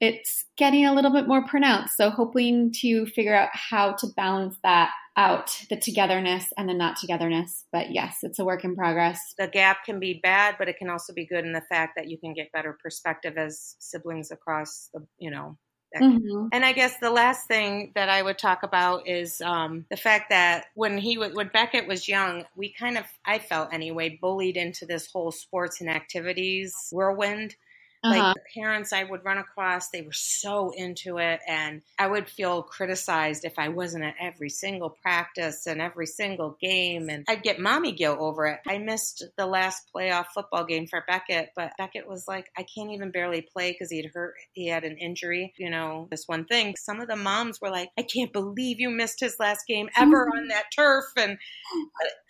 It's 0.00 0.44
getting 0.56 0.84
a 0.84 0.92
little 0.92 1.12
bit 1.12 1.28
more 1.28 1.46
pronounced. 1.46 1.96
So 1.96 2.10
hoping 2.10 2.72
to 2.80 3.06
figure 3.06 3.36
out 3.36 3.50
how 3.52 3.92
to 3.92 4.08
balance 4.16 4.56
that 4.64 4.90
out, 5.16 5.64
the 5.68 5.76
togetherness 5.76 6.52
and 6.56 6.68
the 6.68 6.74
not 6.74 6.96
togetherness. 6.96 7.64
But 7.72 7.90
yes, 7.90 8.18
it's 8.22 8.38
a 8.38 8.44
work 8.44 8.64
in 8.64 8.74
progress. 8.74 9.20
the 9.38 9.46
gap 9.46 9.84
can 9.84 10.00
be 10.00 10.20
bad, 10.22 10.56
but 10.58 10.68
it 10.68 10.76
can 10.76 10.88
also 10.88 11.12
be 11.12 11.26
good 11.26 11.44
in 11.44 11.52
the 11.52 11.62
fact 11.62 11.92
that 11.96 12.08
you 12.08 12.18
can 12.18 12.34
get 12.34 12.52
better 12.52 12.76
perspective 12.82 13.36
as 13.36 13.76
siblings 13.78 14.30
across 14.30 14.88
the, 14.92 15.06
you 15.18 15.30
know. 15.30 15.58
Mhm. 16.00 16.52
And 16.52 16.64
I 16.64 16.72
guess 16.72 16.98
the 16.98 17.10
last 17.10 17.46
thing 17.48 17.92
that 17.94 18.08
I 18.10 18.22
would 18.22 18.38
talk 18.38 18.62
about 18.62 19.08
is 19.08 19.40
um, 19.40 19.86
the 19.90 19.96
fact 19.96 20.28
that 20.30 20.66
when 20.74 20.98
he 20.98 21.16
wa- 21.18 21.30
when 21.32 21.48
Beckett 21.48 21.86
was 21.88 22.08
young, 22.08 22.44
we 22.56 22.72
kind 22.72 22.98
of 22.98 23.06
I 23.24 23.38
felt 23.38 23.72
anyway 23.72 24.18
bullied 24.20 24.56
into 24.56 24.84
this 24.86 25.10
whole 25.10 25.32
sports 25.32 25.80
and 25.80 25.88
activities 25.90 26.88
whirlwind. 26.92 27.56
Uh-huh. 28.04 28.18
Like 28.18 28.34
the 28.34 28.60
parents 28.60 28.92
I 28.92 29.04
would 29.04 29.24
run 29.24 29.38
across, 29.38 29.90
they 29.90 30.02
were 30.02 30.12
so 30.12 30.72
into 30.74 31.18
it, 31.18 31.40
and 31.46 31.82
I 31.98 32.08
would 32.08 32.28
feel 32.28 32.62
criticized 32.62 33.44
if 33.44 33.58
I 33.58 33.68
wasn't 33.68 34.04
at 34.04 34.14
every 34.20 34.48
single 34.48 34.90
practice 34.90 35.66
and 35.66 35.80
every 35.80 36.06
single 36.06 36.56
game, 36.60 37.08
and 37.08 37.24
I'd 37.28 37.44
get 37.44 37.60
mommy 37.60 37.92
guilt 37.92 38.18
over 38.18 38.46
it. 38.46 38.60
I 38.66 38.78
missed 38.78 39.24
the 39.36 39.46
last 39.46 39.84
playoff 39.94 40.26
football 40.34 40.64
game 40.64 40.88
for 40.88 41.04
Beckett, 41.06 41.50
but 41.54 41.72
Beckett 41.78 42.08
was 42.08 42.26
like, 42.26 42.50
I 42.56 42.64
can't 42.64 42.90
even 42.90 43.12
barely 43.12 43.40
play 43.40 43.70
because 43.70 43.90
he'd 43.90 44.10
hurt, 44.12 44.34
he 44.52 44.66
had 44.66 44.82
an 44.82 44.98
injury, 44.98 45.54
you 45.56 45.70
know, 45.70 46.08
this 46.10 46.24
one 46.26 46.44
thing. 46.44 46.74
Some 46.76 47.00
of 47.00 47.06
the 47.06 47.16
moms 47.16 47.60
were 47.60 47.70
like, 47.70 47.90
I 47.96 48.02
can't 48.02 48.32
believe 48.32 48.80
you 48.80 48.90
missed 48.90 49.20
his 49.20 49.36
last 49.38 49.66
game 49.68 49.88
ever 49.96 50.28
on 50.36 50.48
that 50.48 50.72
turf, 50.74 51.04
and 51.16 51.38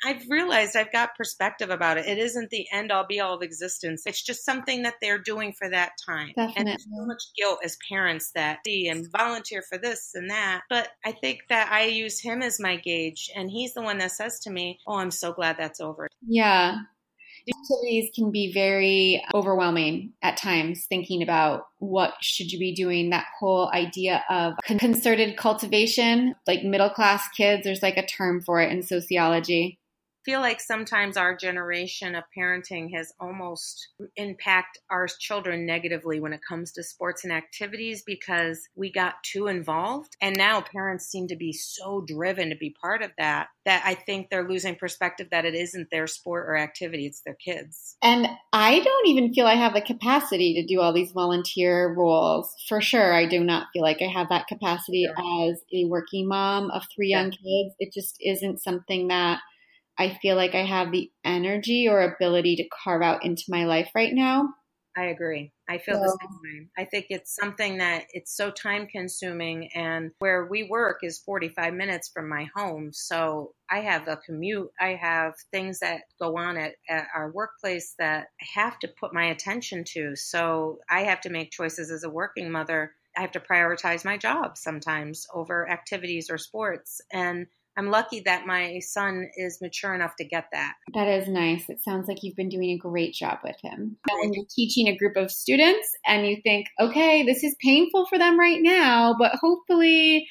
I've 0.04 0.28
realized 0.28 0.76
I've 0.76 0.92
got 0.92 1.16
perspective 1.16 1.70
about 1.70 1.96
it. 1.96 2.06
It 2.06 2.18
isn't 2.18 2.50
the 2.50 2.66
end 2.70 2.92
all 2.92 3.06
be 3.06 3.20
all 3.20 3.34
of 3.34 3.42
existence. 3.42 4.02
It's 4.04 4.22
just 4.22 4.44
something 4.44 4.82
that 4.82 4.96
they're 5.00 5.18
doing 5.18 5.52
for 5.52 5.61
that 5.68 5.92
time. 6.04 6.32
And 6.36 6.68
so 6.68 7.06
much 7.06 7.22
guilt 7.36 7.60
as 7.64 7.76
parents 7.88 8.30
that 8.34 8.60
see 8.64 8.88
and 8.88 9.06
volunteer 9.10 9.62
for 9.62 9.78
this 9.78 10.12
and 10.14 10.30
that. 10.30 10.62
But 10.68 10.88
I 11.04 11.12
think 11.12 11.40
that 11.48 11.70
I 11.70 11.84
use 11.84 12.20
him 12.20 12.42
as 12.42 12.60
my 12.60 12.76
gauge, 12.76 13.30
and 13.34 13.50
he's 13.50 13.74
the 13.74 13.82
one 13.82 13.98
that 13.98 14.12
says 14.12 14.40
to 14.40 14.50
me, 14.50 14.78
Oh, 14.86 14.96
I'm 14.96 15.10
so 15.10 15.32
glad 15.32 15.56
that's 15.58 15.80
over. 15.80 16.08
Yeah. 16.26 16.78
Activities 17.48 18.10
can 18.14 18.30
be 18.30 18.52
very 18.52 19.20
overwhelming 19.34 20.12
at 20.22 20.36
times, 20.36 20.86
thinking 20.86 21.22
about 21.22 21.66
what 21.78 22.14
should 22.20 22.52
you 22.52 22.58
be 22.58 22.72
doing. 22.72 23.10
That 23.10 23.26
whole 23.38 23.68
idea 23.72 24.22
of 24.30 24.54
concerted 24.78 25.36
cultivation, 25.36 26.36
like 26.46 26.62
middle 26.62 26.90
class 26.90 27.28
kids, 27.36 27.64
there's 27.64 27.82
like 27.82 27.96
a 27.96 28.06
term 28.06 28.42
for 28.42 28.60
it 28.60 28.70
in 28.70 28.84
sociology. 28.84 29.80
Feel 30.24 30.40
like 30.40 30.60
sometimes 30.60 31.16
our 31.16 31.36
generation 31.36 32.14
of 32.14 32.24
parenting 32.36 32.94
has 32.94 33.12
almost 33.20 33.88
impact 34.16 34.78
our 34.90 35.06
children 35.18 35.66
negatively 35.66 36.20
when 36.20 36.32
it 36.32 36.40
comes 36.46 36.72
to 36.72 36.82
sports 36.82 37.24
and 37.24 37.32
activities 37.32 38.02
because 38.06 38.68
we 38.74 38.92
got 38.92 39.14
too 39.24 39.46
involved 39.46 40.16
and 40.20 40.36
now 40.36 40.60
parents 40.60 41.06
seem 41.06 41.26
to 41.28 41.36
be 41.36 41.52
so 41.52 42.04
driven 42.06 42.50
to 42.50 42.56
be 42.56 42.74
part 42.80 43.02
of 43.02 43.10
that 43.18 43.48
that 43.64 43.82
I 43.84 43.94
think 43.94 44.28
they're 44.28 44.48
losing 44.48 44.74
perspective 44.74 45.28
that 45.30 45.44
it 45.44 45.54
isn't 45.54 45.88
their 45.90 46.06
sport 46.06 46.46
or 46.48 46.56
activity 46.56 47.06
it's 47.06 47.22
their 47.22 47.34
kids. 47.36 47.96
And 48.02 48.26
I 48.52 48.80
don't 48.80 49.08
even 49.08 49.32
feel 49.32 49.46
I 49.46 49.54
have 49.54 49.74
the 49.74 49.80
capacity 49.80 50.54
to 50.54 50.66
do 50.66 50.80
all 50.80 50.92
these 50.92 51.12
volunteer 51.12 51.94
roles. 51.96 52.52
For 52.68 52.80
sure, 52.80 53.12
I 53.14 53.26
do 53.26 53.42
not 53.42 53.68
feel 53.72 53.82
like 53.82 54.02
I 54.02 54.10
have 54.10 54.28
that 54.30 54.46
capacity 54.46 55.06
as 55.06 55.60
a 55.72 55.84
working 55.86 56.28
mom 56.28 56.70
of 56.70 56.82
three 56.94 57.10
Yeah. 57.10 57.22
young 57.22 57.30
kids. 57.30 57.74
It 57.78 57.92
just 57.92 58.16
isn't 58.20 58.62
something 58.62 59.08
that 59.08 59.40
I 59.98 60.18
feel 60.20 60.36
like 60.36 60.54
I 60.54 60.64
have 60.64 60.90
the 60.90 61.10
energy 61.24 61.88
or 61.88 62.00
ability 62.00 62.56
to 62.56 62.68
carve 62.84 63.02
out 63.02 63.24
into 63.24 63.44
my 63.48 63.64
life 63.64 63.90
right 63.94 64.12
now. 64.12 64.48
I 64.96 65.04
agree. 65.04 65.52
I 65.68 65.78
feel 65.78 65.98
the 65.98 66.18
same 66.20 66.38
way. 66.44 66.68
I 66.76 66.84
think 66.84 67.06
it's 67.08 67.34
something 67.34 67.78
that 67.78 68.04
it's 68.10 68.36
so 68.36 68.50
time 68.50 68.86
consuming 68.86 69.70
and 69.74 70.10
where 70.18 70.46
we 70.46 70.64
work 70.64 70.98
is 71.02 71.18
45 71.20 71.72
minutes 71.72 72.10
from 72.12 72.28
my 72.28 72.46
home. 72.54 72.90
So 72.92 73.54
I 73.70 73.80
have 73.80 74.06
a 74.06 74.18
commute. 74.18 74.68
I 74.78 74.98
have 75.00 75.32
things 75.50 75.78
that 75.80 76.02
go 76.20 76.36
on 76.36 76.58
at, 76.58 76.74
at 76.90 77.06
our 77.14 77.32
workplace 77.32 77.94
that 77.98 78.26
I 78.40 78.60
have 78.60 78.78
to 78.80 78.88
put 79.00 79.14
my 79.14 79.26
attention 79.26 79.84
to. 79.94 80.14
So 80.14 80.80
I 80.90 81.04
have 81.04 81.22
to 81.22 81.30
make 81.30 81.52
choices 81.52 81.90
as 81.90 82.04
a 82.04 82.10
working 82.10 82.50
mother. 82.50 82.92
I 83.16 83.22
have 83.22 83.32
to 83.32 83.40
prioritize 83.40 84.04
my 84.04 84.18
job 84.18 84.58
sometimes 84.58 85.26
over 85.32 85.70
activities 85.70 86.28
or 86.30 86.36
sports. 86.36 87.00
And 87.10 87.46
I'm 87.76 87.90
lucky 87.90 88.22
that 88.24 88.46
my 88.46 88.80
son 88.80 89.28
is 89.36 89.58
mature 89.60 89.94
enough 89.94 90.16
to 90.16 90.24
get 90.24 90.46
that. 90.52 90.74
That 90.94 91.08
is 91.08 91.28
nice. 91.28 91.68
It 91.68 91.82
sounds 91.82 92.08
like 92.08 92.22
you've 92.22 92.36
been 92.36 92.48
doing 92.48 92.70
a 92.70 92.78
great 92.78 93.14
job 93.14 93.38
with 93.42 93.56
him. 93.62 93.96
When 94.10 94.32
you're 94.32 94.46
teaching 94.54 94.88
a 94.88 94.96
group 94.96 95.16
of 95.16 95.30
students 95.30 95.88
and 96.06 96.26
you 96.26 96.36
think, 96.42 96.66
okay, 96.80 97.24
this 97.24 97.42
is 97.42 97.56
painful 97.62 98.06
for 98.06 98.18
them 98.18 98.38
right 98.38 98.60
now, 98.60 99.14
but 99.18 99.32
hopefully 99.40 100.26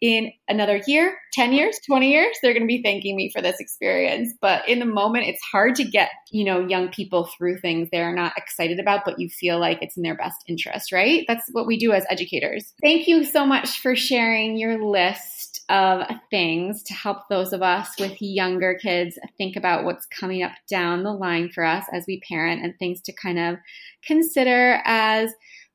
in 0.00 0.30
another 0.46 0.82
year, 0.86 1.16
10 1.32 1.52
years, 1.52 1.78
20 1.86 2.10
years, 2.10 2.36
they're 2.42 2.52
going 2.52 2.62
to 2.62 2.66
be 2.66 2.82
thanking 2.82 3.16
me 3.16 3.30
for 3.32 3.40
this 3.40 3.58
experience. 3.60 4.32
But 4.40 4.68
in 4.68 4.78
the 4.78 4.84
moment, 4.84 5.26
it's 5.26 5.42
hard 5.50 5.74
to 5.76 5.84
get, 5.84 6.10
you 6.30 6.44
know, 6.44 6.66
young 6.66 6.88
people 6.88 7.30
through 7.36 7.58
things 7.58 7.88
they're 7.90 8.14
not 8.14 8.34
excited 8.36 8.78
about, 8.78 9.06
but 9.06 9.18
you 9.18 9.30
feel 9.30 9.58
like 9.58 9.78
it's 9.80 9.96
in 9.96 10.02
their 10.02 10.14
best 10.14 10.36
interest, 10.46 10.92
right? 10.92 11.24
That's 11.26 11.44
what 11.52 11.66
we 11.66 11.78
do 11.78 11.92
as 11.92 12.04
educators. 12.10 12.74
Thank 12.82 13.08
you 13.08 13.24
so 13.24 13.46
much 13.46 13.80
for 13.80 13.96
sharing 13.96 14.58
your 14.58 14.84
list 14.84 15.55
of 15.68 16.06
things 16.30 16.82
to 16.84 16.94
help 16.94 17.28
those 17.28 17.52
of 17.52 17.62
us 17.62 17.88
with 17.98 18.20
younger 18.20 18.78
kids 18.80 19.18
think 19.36 19.56
about 19.56 19.84
what's 19.84 20.06
coming 20.06 20.42
up 20.42 20.52
down 20.70 21.02
the 21.02 21.12
line 21.12 21.48
for 21.48 21.64
us 21.64 21.84
as 21.92 22.04
we 22.06 22.20
parent 22.20 22.62
and 22.62 22.74
things 22.78 23.00
to 23.02 23.12
kind 23.12 23.38
of 23.38 23.56
consider 24.04 24.80
as 24.84 25.32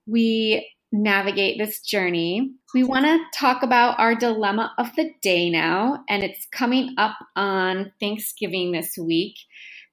we 0.07 0.67
navigate 0.91 1.57
this 1.57 1.79
journey. 1.81 2.51
We 2.73 2.83
want 2.83 3.05
to 3.05 3.19
talk 3.37 3.63
about 3.63 3.99
our 3.99 4.15
dilemma 4.15 4.73
of 4.77 4.93
the 4.95 5.11
day 5.21 5.49
now, 5.49 6.03
and 6.09 6.23
it's 6.23 6.47
coming 6.51 6.95
up 6.97 7.17
on 7.35 7.91
Thanksgiving 7.99 8.71
this 8.71 8.97
week. 8.97 9.35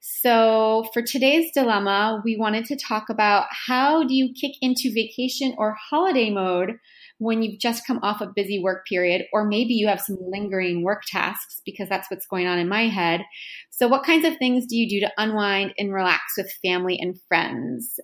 So, 0.01 0.87
for 0.93 1.01
today's 1.01 1.51
dilemma, 1.53 2.21
we 2.23 2.37
wanted 2.37 2.65
to 2.65 2.77
talk 2.77 3.09
about 3.09 3.47
how 3.67 4.03
do 4.03 4.13
you 4.13 4.33
kick 4.33 4.53
into 4.61 4.93
vacation 4.93 5.55
or 5.57 5.77
holiday 5.89 6.29
mode 6.29 6.79
when 7.19 7.43
you've 7.43 7.59
just 7.59 7.85
come 7.85 7.99
off 8.01 8.21
a 8.21 8.31
busy 8.33 8.59
work 8.61 8.85
period, 8.87 9.25
or 9.31 9.45
maybe 9.45 9.73
you 9.73 9.87
have 9.87 10.01
some 10.01 10.17
lingering 10.19 10.83
work 10.83 11.03
tasks 11.05 11.61
because 11.65 11.87
that's 11.87 12.09
what's 12.09 12.27
going 12.27 12.47
on 12.47 12.57
in 12.57 12.67
my 12.67 12.87
head. 12.87 13.21
So, 13.69 13.87
what 13.87 14.03
kinds 14.03 14.25
of 14.25 14.37
things 14.37 14.65
do 14.65 14.75
you 14.75 14.89
do 14.89 15.05
to 15.05 15.11
unwind 15.17 15.73
and 15.77 15.93
relax 15.93 16.21
with 16.37 16.51
family 16.63 16.97
and 16.99 17.19
friends? 17.27 17.99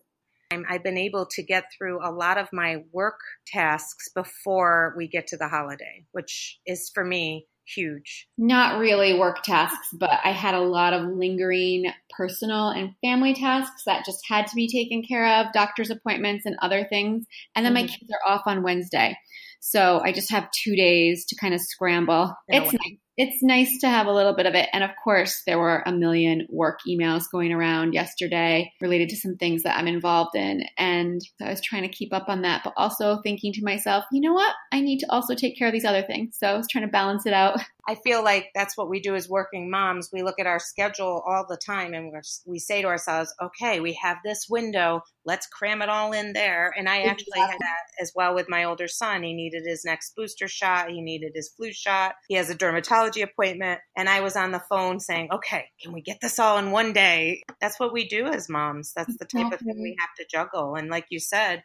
I've 0.70 0.84
been 0.84 0.98
able 0.98 1.26
to 1.32 1.44
get 1.44 1.66
through 1.78 2.00
a 2.02 2.12
lot 2.12 2.38
of 2.38 2.48
my 2.54 2.78
work 2.94 3.20
tasks 3.48 4.10
before 4.14 4.94
we 4.96 5.08
get 5.08 5.28
to 5.28 5.38
the 5.38 5.50
holiday, 5.50 6.06
which 6.12 6.60
is 6.66 6.90
for 6.94 7.04
me 7.04 7.48
huge. 7.74 8.28
Not 8.38 8.80
really 8.80 9.18
work 9.18 9.44
tasks, 9.44 9.90
but 9.94 10.20
I 10.24 10.32
had 10.32 10.54
a 10.54 10.62
lot 10.62 10.94
of 10.94 11.08
lingering 11.08 11.92
personal 12.16 12.70
and 12.70 12.92
family 13.04 13.34
tasks 13.34 13.84
that 13.86 14.06
just 14.06 14.20
had 14.28 14.48
to 14.48 14.56
be 14.56 14.68
taken 14.68 15.04
care 15.04 15.26
of, 15.40 15.54
doctor's 15.54 15.90
appointments 15.90 16.46
and 16.46 16.56
other 16.62 16.86
things. 16.90 17.26
And 17.56 17.66
then 17.66 17.74
my 17.74 17.84
Mhm. 17.84 17.88
kids 17.88 18.12
are 18.12 18.32
off 18.32 18.44
on 18.46 18.64
Wednesday. 18.64 19.18
So 19.60 20.00
I 20.04 20.12
just 20.12 20.30
have 20.32 20.50
two 20.52 20.76
days 20.76 21.26
to 21.26 21.36
kind 21.36 21.54
of 21.54 21.62
scramble. 21.62 22.34
In 22.50 22.64
It's 22.64 22.74
nice. 22.74 22.98
It's 23.18 23.42
nice 23.42 23.78
to 23.80 23.88
have 23.88 24.08
a 24.08 24.14
little 24.14 24.34
bit 24.34 24.46
of 24.46 24.56
it. 24.56 24.70
And 24.74 24.84
of 24.84 24.92
course, 25.04 25.44
there 25.46 25.60
were 25.60 25.84
a 25.86 25.92
million 25.92 26.48
work 26.50 26.80
emails 26.88 27.24
going 27.32 27.54
around 27.54 27.94
yesterday 27.94 28.74
related 28.82 29.10
to 29.10 29.16
some 29.16 29.38
things 29.38 29.64
that 29.64 29.78
I'm 29.78 29.88
involved 29.88 30.36
in. 30.36 30.66
And 30.78 31.22
so 31.38 31.46
I 31.46 31.50
was 31.50 31.62
trying 31.62 31.84
to 31.84 31.90
keep 31.90 32.14
up 32.14 32.28
on 32.28 32.42
that, 32.42 32.62
but 32.64 32.74
also 32.76 33.22
thinking 33.22 33.54
to 33.54 33.64
myself, 33.64 34.06
you 34.12 34.22
know 34.22 34.34
what? 34.34 34.54
I 34.72 34.82
need 34.82 35.00
to 35.00 35.12
also 35.12 35.34
take 35.34 35.58
care 35.58 35.68
of 35.68 35.74
these 35.74 35.86
other 35.86 36.04
things. 36.04 36.38
So 36.38 36.48
I 36.48 36.58
was 36.58 36.68
trying 36.68 36.86
to 36.86 36.92
balance 36.92 37.26
it 37.26 37.34
out. 37.34 37.60
I 37.88 37.96
feel 37.96 38.24
like 38.24 38.50
that's 38.56 38.76
what 38.76 38.90
we 38.90 39.00
do 39.00 39.16
as 39.16 39.30
working 39.30 39.70
moms. 39.70 40.10
We 40.12 40.24
look 40.24 40.40
at 40.40 40.48
our 40.48 40.60
schedule 40.60 41.24
all 41.26 41.46
the 41.48 41.58
time 41.58 41.94
and 41.94 42.12
we 42.46 42.58
say 42.58 42.82
to 42.82 42.88
ourselves, 42.88 43.34
okay, 43.42 43.80
we 43.80 43.94
have 44.02 44.18
this 44.24 44.48
window. 44.50 45.02
Let's 45.24 45.46
cram 45.46 45.84
it 45.84 45.90
all 45.90 46.12
in 46.12 46.34
there. 46.34 46.74
And 46.76 46.90
I 46.90 47.04
actually 47.04 47.40
had 47.40 47.60
that 47.60 48.02
as 48.02 48.12
well 48.16 48.34
with 48.34 48.50
my 48.50 48.64
older 48.64 48.88
son. 48.88 49.22
He 49.22 49.34
needed 49.34 49.64
his 49.66 49.86
next 49.86 50.16
booster 50.16 50.48
shot. 50.48 50.90
He 50.90 51.02
needed 51.02 51.34
his 51.36 51.50
flu 51.50 51.72
shot. 51.72 52.16
He 52.28 52.36
has 52.36 52.50
a 52.50 52.56
dermatology 52.56 53.22
appointment. 53.22 53.82
And 53.96 54.10
I 54.10 54.22
was 54.22 54.36
on 54.36 54.52
the 54.52 54.64
phone 54.68 55.00
saying, 55.00 55.30
okay, 55.32 55.66
can 55.82 55.94
we 55.94 56.02
get 56.02 56.22
this 56.22 56.40
all 56.40 56.58
in 56.58 56.72
one 56.72 56.92
day? 56.92 57.44
That's 57.62 57.80
what 57.80 57.94
we 57.94 58.08
do 58.08 58.26
as 58.26 58.50
moms. 58.50 58.94
That's 58.96 59.16
the 59.18 59.26
type 59.26 59.54
of 59.54 59.60
thing 59.60 59.82
we 59.82 59.96
have 60.00 60.16
to 60.18 60.26
juggle. 60.30 60.76
And 60.76 60.90
like 60.90 61.06
you 61.10 61.20
said, 61.20 61.64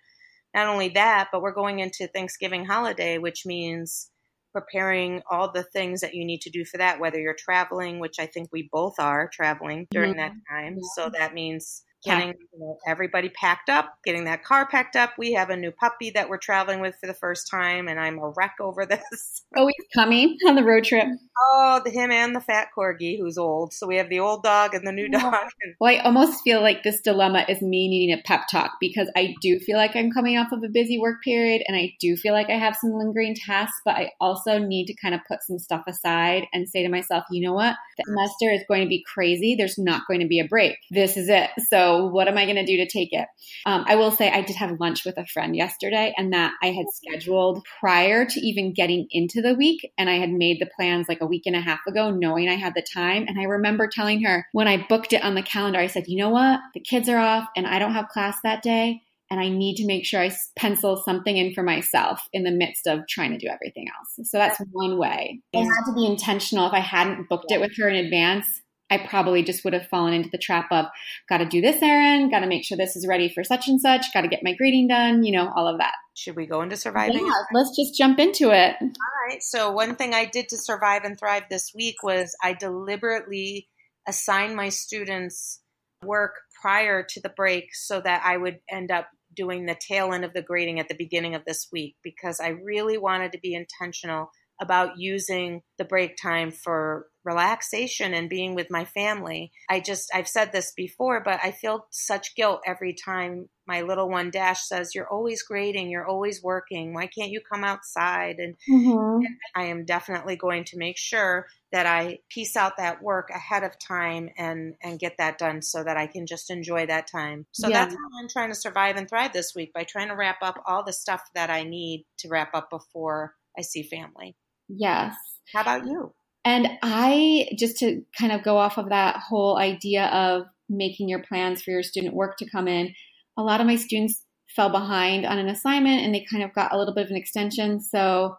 not 0.54 0.66
only 0.66 0.90
that, 0.90 1.28
but 1.32 1.40
we're 1.40 1.52
going 1.52 1.78
into 1.78 2.08
Thanksgiving 2.08 2.66
holiday, 2.66 3.18
which 3.18 3.46
means 3.46 4.10
preparing 4.52 5.22
all 5.30 5.52
the 5.52 5.62
things 5.62 6.00
that 6.00 6.14
you 6.14 6.24
need 6.24 6.40
to 6.42 6.50
do 6.50 6.64
for 6.64 6.78
that, 6.78 7.00
whether 7.00 7.20
you're 7.20 7.36
traveling, 7.38 7.98
which 7.98 8.16
I 8.18 8.26
think 8.26 8.48
we 8.52 8.68
both 8.72 8.94
are 8.98 9.30
traveling 9.32 9.86
during 9.90 10.14
mm-hmm. 10.14 10.20
that 10.20 10.32
time. 10.50 10.76
Yeah. 10.76 10.88
So 10.94 11.10
that 11.18 11.34
means 11.34 11.82
getting 12.04 12.28
you 12.28 12.58
know, 12.58 12.78
everybody 12.86 13.28
packed 13.28 13.68
up, 13.68 13.94
getting 14.04 14.24
that 14.24 14.44
car 14.44 14.66
packed 14.66 14.96
up. 14.96 15.12
We 15.18 15.32
have 15.34 15.50
a 15.50 15.56
new 15.56 15.70
puppy 15.70 16.10
that 16.10 16.28
we're 16.28 16.38
traveling 16.38 16.80
with 16.80 16.96
for 17.00 17.06
the 17.06 17.14
first 17.14 17.48
time, 17.50 17.88
and 17.88 18.00
I'm 18.00 18.18
a 18.18 18.32
wreck 18.36 18.54
over 18.60 18.86
this. 18.90 19.44
Oh, 19.56 19.66
he's 19.66 19.86
coming 19.94 20.36
on 20.46 20.54
the 20.54 20.64
road 20.64 20.84
trip. 20.84 21.06
Oh, 21.42 21.80
the, 21.82 21.90
him 21.90 22.10
and 22.10 22.36
the 22.36 22.40
fat 22.40 22.68
corgi 22.76 23.18
who's 23.18 23.38
old. 23.38 23.72
So 23.72 23.86
we 23.86 23.96
have 23.96 24.10
the 24.10 24.20
old 24.20 24.42
dog 24.42 24.74
and 24.74 24.86
the 24.86 24.92
new 24.92 25.08
dog. 25.08 25.34
Well, 25.78 25.94
I 25.94 25.98
almost 25.98 26.42
feel 26.42 26.60
like 26.60 26.82
this 26.82 27.00
dilemma 27.00 27.46
is 27.48 27.62
me 27.62 27.88
needing 27.88 28.14
a 28.14 28.22
pep 28.22 28.42
talk 28.50 28.72
because 28.80 29.10
I 29.16 29.34
do 29.40 29.58
feel 29.58 29.76
like 29.76 29.96
I'm 29.96 30.10
coming 30.10 30.36
off 30.36 30.52
of 30.52 30.62
a 30.62 30.68
busy 30.68 30.98
work 30.98 31.22
period 31.22 31.62
and 31.66 31.76
I 31.76 31.94
do 32.00 32.16
feel 32.16 32.34
like 32.34 32.50
I 32.50 32.58
have 32.58 32.76
some 32.76 32.92
lingering 32.92 33.34
tasks, 33.34 33.80
but 33.84 33.94
I 33.94 34.10
also 34.20 34.58
need 34.58 34.86
to 34.86 34.94
kind 34.94 35.14
of 35.14 35.20
put 35.26 35.42
some 35.42 35.58
stuff 35.58 35.84
aside 35.86 36.46
and 36.52 36.68
say 36.68 36.82
to 36.82 36.90
myself, 36.90 37.24
you 37.30 37.46
know 37.46 37.54
what? 37.54 37.76
The 37.96 38.04
semester 38.06 38.50
is 38.50 38.62
going 38.68 38.82
to 38.82 38.88
be 38.88 39.04
crazy. 39.14 39.54
There's 39.54 39.78
not 39.78 40.02
going 40.06 40.20
to 40.20 40.26
be 40.26 40.40
a 40.40 40.44
break. 40.44 40.76
This 40.90 41.16
is 41.16 41.28
it. 41.28 41.50
So 41.70 42.06
what 42.06 42.28
am 42.28 42.36
I 42.36 42.44
going 42.44 42.56
to 42.56 42.66
do 42.66 42.76
to 42.78 42.86
take 42.86 43.12
it? 43.12 43.26
Um, 43.64 43.84
I 43.86 43.96
will 43.96 44.10
say 44.10 44.30
I 44.30 44.42
did 44.42 44.56
have 44.56 44.80
lunch 44.80 45.06
with 45.06 45.16
a 45.16 45.26
friend 45.26 45.56
yesterday 45.56 46.12
and 46.16 46.32
that 46.32 46.52
I 46.62 46.72
had 46.72 46.86
scheduled 46.92 47.64
prior 47.80 48.26
to 48.26 48.40
even 48.40 48.74
getting 48.74 49.06
into 49.10 49.40
the 49.40 49.54
week 49.54 49.90
and 49.96 50.10
I 50.10 50.18
had 50.18 50.30
made 50.30 50.60
the 50.60 50.70
plans 50.76 51.08
like 51.08 51.22
a 51.22 51.29
week 51.30 51.44
and 51.46 51.56
a 51.56 51.60
half 51.60 51.80
ago, 51.88 52.10
knowing 52.10 52.48
I 52.48 52.56
had 52.56 52.74
the 52.74 52.84
time. 52.92 53.24
And 53.26 53.40
I 53.40 53.44
remember 53.44 53.88
telling 53.88 54.22
her 54.24 54.46
when 54.52 54.68
I 54.68 54.84
booked 54.88 55.14
it 55.14 55.24
on 55.24 55.34
the 55.34 55.42
calendar, 55.42 55.78
I 55.78 55.86
said, 55.86 56.04
you 56.08 56.18
know 56.18 56.28
what? 56.28 56.60
The 56.74 56.80
kids 56.80 57.08
are 57.08 57.18
off 57.18 57.48
and 57.56 57.66
I 57.66 57.78
don't 57.78 57.94
have 57.94 58.08
class 58.08 58.36
that 58.44 58.62
day. 58.62 59.00
And 59.32 59.38
I 59.38 59.48
need 59.48 59.76
to 59.76 59.86
make 59.86 60.04
sure 60.04 60.20
I 60.20 60.32
pencil 60.56 61.00
something 61.04 61.36
in 61.36 61.54
for 61.54 61.62
myself 61.62 62.20
in 62.32 62.42
the 62.42 62.50
midst 62.50 62.88
of 62.88 63.06
trying 63.08 63.30
to 63.30 63.38
do 63.38 63.46
everything 63.46 63.86
else. 63.86 64.28
So 64.28 64.38
that's 64.38 64.60
one 64.72 64.98
way. 64.98 65.40
I 65.54 65.58
had 65.58 65.84
to 65.86 65.94
be 65.94 66.04
intentional. 66.04 66.66
If 66.66 66.72
I 66.72 66.80
hadn't 66.80 67.28
booked 67.28 67.52
it 67.52 67.60
with 67.60 67.70
her 67.78 67.88
in 67.88 68.04
advance, 68.04 68.44
I 68.90 68.98
probably 68.98 69.42
just 69.42 69.64
would 69.64 69.72
have 69.72 69.86
fallen 69.86 70.12
into 70.12 70.30
the 70.30 70.38
trap 70.38 70.66
of 70.70 70.86
got 71.28 71.38
to 71.38 71.46
do 71.46 71.60
this 71.60 71.80
errand, 71.82 72.30
got 72.30 72.40
to 72.40 72.46
make 72.46 72.64
sure 72.64 72.76
this 72.76 72.96
is 72.96 73.06
ready 73.06 73.28
for 73.32 73.44
such 73.44 73.68
and 73.68 73.80
such, 73.80 74.12
got 74.12 74.22
to 74.22 74.28
get 74.28 74.42
my 74.42 74.54
grading 74.54 74.88
done, 74.88 75.22
you 75.22 75.32
know, 75.32 75.50
all 75.54 75.68
of 75.68 75.78
that. 75.78 75.94
Should 76.14 76.36
we 76.36 76.46
go 76.46 76.62
into 76.62 76.76
surviving? 76.76 77.24
Yeah, 77.24 77.32
let's 77.52 77.76
just 77.76 77.96
jump 77.96 78.18
into 78.18 78.50
it. 78.50 78.76
All 78.80 79.28
right. 79.28 79.42
So, 79.42 79.70
one 79.70 79.94
thing 79.94 80.12
I 80.12 80.24
did 80.24 80.48
to 80.48 80.56
survive 80.56 81.04
and 81.04 81.18
thrive 81.18 81.44
this 81.48 81.72
week 81.74 82.02
was 82.02 82.36
I 82.42 82.52
deliberately 82.52 83.68
assigned 84.08 84.56
my 84.56 84.70
students 84.70 85.60
work 86.04 86.32
prior 86.60 87.02
to 87.02 87.20
the 87.20 87.28
break 87.28 87.74
so 87.74 88.00
that 88.00 88.22
I 88.24 88.36
would 88.36 88.58
end 88.70 88.90
up 88.90 89.08
doing 89.34 89.66
the 89.66 89.76
tail 89.76 90.12
end 90.12 90.24
of 90.24 90.32
the 90.32 90.42
grading 90.42 90.80
at 90.80 90.88
the 90.88 90.94
beginning 90.94 91.34
of 91.34 91.44
this 91.46 91.68
week 91.72 91.96
because 92.02 92.40
I 92.40 92.48
really 92.48 92.98
wanted 92.98 93.32
to 93.32 93.38
be 93.38 93.54
intentional 93.54 94.30
about 94.60 94.98
using 94.98 95.62
the 95.78 95.84
break 95.84 96.16
time 96.16 96.50
for 96.50 97.06
relaxation 97.24 98.14
and 98.14 98.30
being 98.30 98.54
with 98.54 98.70
my 98.70 98.84
family. 98.84 99.52
I 99.68 99.80
just, 99.80 100.10
I've 100.14 100.28
said 100.28 100.52
this 100.52 100.72
before, 100.74 101.22
but 101.22 101.38
I 101.42 101.50
feel 101.50 101.86
such 101.90 102.34
guilt 102.34 102.62
every 102.66 102.94
time 102.94 103.48
my 103.66 103.82
little 103.82 104.08
one 104.08 104.30
Dash 104.30 104.62
says, 104.66 104.94
You're 104.94 105.08
always 105.08 105.42
grading, 105.42 105.90
you're 105.90 106.06
always 106.06 106.42
working. 106.42 106.94
Why 106.94 107.06
can't 107.06 107.30
you 107.30 107.40
come 107.40 107.62
outside? 107.62 108.36
And, 108.38 108.56
mm-hmm. 108.68 109.24
and, 109.24 109.36
I 109.54 109.64
am 109.66 109.84
definitely 109.84 110.36
going 110.36 110.64
to 110.64 110.78
make 110.78 110.96
sure 110.96 111.46
that 111.72 111.86
I 111.86 112.18
piece 112.30 112.56
out 112.56 112.78
that 112.78 113.02
work 113.02 113.28
ahead 113.30 113.62
of 113.64 113.78
time 113.78 114.30
and, 114.36 114.74
and 114.82 114.98
get 114.98 115.16
that 115.18 115.38
done 115.38 115.62
so 115.62 115.84
that 115.84 115.96
I 115.96 116.06
can 116.06 116.26
just 116.26 116.50
enjoy 116.50 116.86
that 116.86 117.06
time. 117.06 117.46
So 117.52 117.68
yeah. 117.68 117.84
that's 117.84 117.94
how 117.94 118.20
I'm 118.20 118.28
trying 118.28 118.50
to 118.50 118.56
survive 118.56 118.96
and 118.96 119.08
thrive 119.08 119.32
this 119.32 119.52
week 119.54 119.72
by 119.72 119.84
trying 119.84 120.08
to 120.08 120.16
wrap 120.16 120.38
up 120.42 120.62
all 120.66 120.84
the 120.84 120.92
stuff 120.92 121.22
that 121.34 121.50
I 121.50 121.64
need 121.64 122.06
to 122.18 122.28
wrap 122.28 122.54
up 122.54 122.70
before 122.70 123.34
I 123.56 123.62
see 123.62 123.82
family. 123.82 124.36
Yes. 124.76 125.14
How 125.52 125.62
about 125.62 125.86
you? 125.86 126.12
And 126.44 126.68
I, 126.82 127.48
just 127.58 127.78
to 127.78 128.02
kind 128.18 128.32
of 128.32 128.42
go 128.42 128.56
off 128.56 128.78
of 128.78 128.88
that 128.88 129.16
whole 129.16 129.58
idea 129.58 130.06
of 130.06 130.44
making 130.68 131.08
your 131.08 131.22
plans 131.22 131.62
for 131.62 131.70
your 131.70 131.82
student 131.82 132.14
work 132.14 132.38
to 132.38 132.48
come 132.48 132.68
in, 132.68 132.94
a 133.36 133.42
lot 133.42 133.60
of 133.60 133.66
my 133.66 133.76
students 133.76 134.24
fell 134.54 134.70
behind 134.70 135.26
on 135.26 135.38
an 135.38 135.48
assignment 135.48 136.02
and 136.02 136.14
they 136.14 136.26
kind 136.30 136.42
of 136.42 136.52
got 136.54 136.72
a 136.72 136.78
little 136.78 136.94
bit 136.94 137.04
of 137.04 137.10
an 137.10 137.16
extension. 137.16 137.80
So 137.80 138.36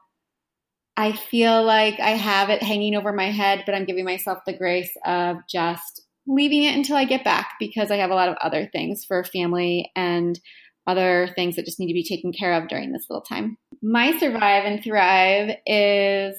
I 0.97 1.13
feel 1.13 1.63
like 1.63 1.99
I 1.99 2.11
have 2.11 2.49
it 2.49 2.63
hanging 2.63 2.95
over 2.95 3.13
my 3.13 3.31
head, 3.31 3.63
but 3.65 3.75
I'm 3.75 3.85
giving 3.85 4.05
myself 4.05 4.39
the 4.45 4.57
grace 4.57 4.91
of 5.05 5.37
just 5.49 6.01
leaving 6.27 6.63
it 6.63 6.75
until 6.75 6.97
I 6.97 7.05
get 7.05 7.23
back 7.23 7.53
because 7.59 7.91
I 7.91 7.97
have 7.97 8.11
a 8.11 8.15
lot 8.15 8.29
of 8.29 8.35
other 8.41 8.69
things 8.71 9.05
for 9.05 9.23
family 9.23 9.91
and 9.95 10.39
other 10.87 11.29
things 11.35 11.55
that 11.55 11.65
just 11.65 11.79
need 11.79 11.87
to 11.87 11.93
be 11.93 12.03
taken 12.03 12.33
care 12.33 12.53
of 12.53 12.67
during 12.67 12.91
this 12.91 13.05
little 13.09 13.23
time. 13.23 13.57
My 13.81 14.17
survive 14.19 14.65
and 14.65 14.83
thrive 14.83 15.55
is 15.65 16.35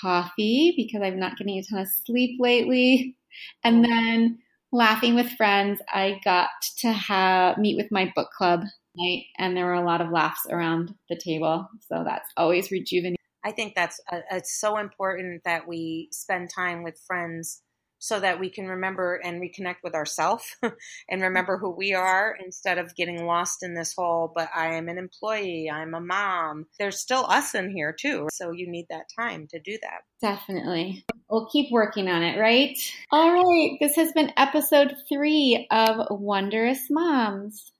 coffee 0.00 0.74
because 0.76 1.02
I'm 1.02 1.18
not 1.18 1.36
getting 1.36 1.58
a 1.58 1.62
ton 1.62 1.80
of 1.80 1.88
sleep 2.06 2.38
lately. 2.40 3.16
And 3.64 3.84
then 3.84 4.38
laughing 4.72 5.14
with 5.14 5.30
friends. 5.32 5.80
I 5.88 6.20
got 6.24 6.48
to 6.78 6.92
have 6.92 7.58
meet 7.58 7.76
with 7.76 7.90
my 7.90 8.12
book 8.14 8.30
club 8.36 8.64
night 8.96 9.24
and 9.38 9.56
there 9.56 9.66
were 9.66 9.74
a 9.74 9.84
lot 9.84 10.00
of 10.00 10.10
laughs 10.10 10.42
around 10.50 10.94
the 11.08 11.16
table. 11.16 11.68
So 11.88 12.02
that's 12.04 12.28
always 12.36 12.70
rejuvenating. 12.70 13.16
I 13.44 13.52
think 13.52 13.74
that's 13.74 14.00
uh, 14.12 14.20
it's 14.30 14.60
so 14.60 14.76
important 14.76 15.42
that 15.44 15.66
we 15.66 16.08
spend 16.12 16.50
time 16.54 16.82
with 16.82 17.00
friends 17.06 17.62
so 18.00 18.18
that 18.18 18.40
we 18.40 18.50
can 18.50 18.66
remember 18.66 19.20
and 19.22 19.40
reconnect 19.40 19.76
with 19.84 19.94
ourselves 19.94 20.56
and 21.08 21.22
remember 21.22 21.58
who 21.58 21.70
we 21.70 21.94
are 21.94 22.36
instead 22.42 22.78
of 22.78 22.96
getting 22.96 23.24
lost 23.24 23.62
in 23.62 23.74
this 23.74 23.94
whole 23.96 24.32
but 24.34 24.48
i 24.54 24.74
am 24.74 24.88
an 24.88 24.98
employee 24.98 25.70
i'm 25.70 25.94
a 25.94 26.00
mom. 26.00 26.66
There's 26.78 26.98
still 26.98 27.26
us 27.26 27.54
in 27.54 27.70
here 27.70 27.92
too 27.92 28.28
so 28.32 28.50
you 28.52 28.68
need 28.68 28.86
that 28.90 29.06
time 29.16 29.46
to 29.48 29.60
do 29.60 29.78
that. 29.82 30.00
Definitely. 30.20 31.04
We'll 31.28 31.46
keep 31.46 31.70
working 31.70 32.08
on 32.08 32.22
it 32.22 32.38
right? 32.38 32.76
All 33.12 33.32
right. 33.32 33.76
This 33.80 33.96
has 33.96 34.12
been 34.12 34.32
episode 34.36 34.96
three 35.08 35.66
of 35.70 36.06
wondrous 36.10 36.86
moms 36.90 37.72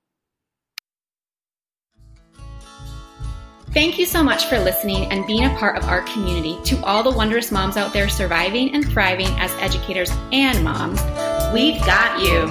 Thank 3.72 4.00
you 4.00 4.06
so 4.06 4.24
much 4.24 4.46
for 4.46 4.58
listening 4.58 5.04
and 5.12 5.24
being 5.28 5.44
a 5.44 5.56
part 5.56 5.78
of 5.78 5.84
our 5.84 6.02
community. 6.02 6.58
To 6.64 6.84
all 6.84 7.04
the 7.04 7.16
wondrous 7.16 7.52
moms 7.52 7.76
out 7.76 7.92
there 7.92 8.08
surviving 8.08 8.74
and 8.74 8.84
thriving 8.84 9.28
as 9.38 9.52
educators 9.60 10.10
and 10.32 10.64
moms, 10.64 11.00
we've 11.54 11.80
got 11.86 12.20
you. 12.20 12.46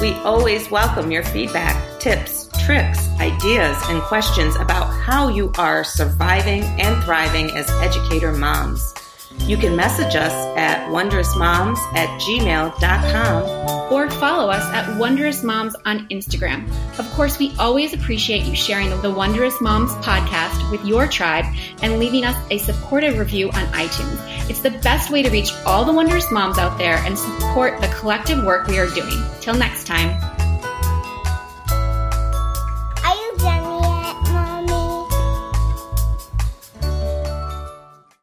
We 0.00 0.14
always 0.24 0.70
welcome 0.70 1.10
your 1.10 1.24
feedback, 1.24 2.00
tips, 2.00 2.48
tricks, 2.64 3.06
ideas, 3.20 3.76
and 3.88 4.00
questions 4.04 4.56
about 4.56 4.86
how 4.86 5.28
you 5.28 5.52
are 5.58 5.84
surviving 5.84 6.62
and 6.62 7.04
thriving 7.04 7.50
as 7.50 7.68
educator 7.82 8.32
moms. 8.32 8.94
You 9.40 9.56
can 9.56 9.76
message 9.76 10.16
us 10.16 10.32
at 10.56 10.88
wondrousmoms 10.88 11.78
at 11.94 12.08
gmail.com 12.20 13.92
or 13.92 14.10
follow 14.10 14.50
us 14.50 14.64
at 14.74 14.98
Wondrous 14.98 15.44
Moms 15.44 15.76
on 15.84 16.08
Instagram. 16.08 16.68
Of 16.98 17.08
course, 17.12 17.38
we 17.38 17.54
always 17.58 17.92
appreciate 17.92 18.44
you 18.44 18.56
sharing 18.56 18.90
the 19.02 19.10
Wondrous 19.10 19.60
Moms 19.60 19.92
podcast 19.96 20.70
with 20.72 20.84
your 20.84 21.06
tribe 21.06 21.44
and 21.82 21.98
leaving 22.00 22.24
us 22.24 22.36
a 22.50 22.58
supportive 22.58 23.18
review 23.18 23.48
on 23.50 23.66
iTunes. 23.66 24.50
It's 24.50 24.60
the 24.60 24.70
best 24.70 25.10
way 25.10 25.22
to 25.22 25.30
reach 25.30 25.52
all 25.64 25.84
the 25.84 25.92
Wondrous 25.92 26.32
Moms 26.32 26.58
out 26.58 26.76
there 26.78 26.96
and 26.98 27.16
support 27.16 27.80
the 27.80 27.88
collective 27.88 28.42
work 28.44 28.66
we 28.66 28.78
are 28.78 28.88
doing. 28.88 29.22
Till 29.40 29.54
next 29.54 29.86
time. 29.86 30.35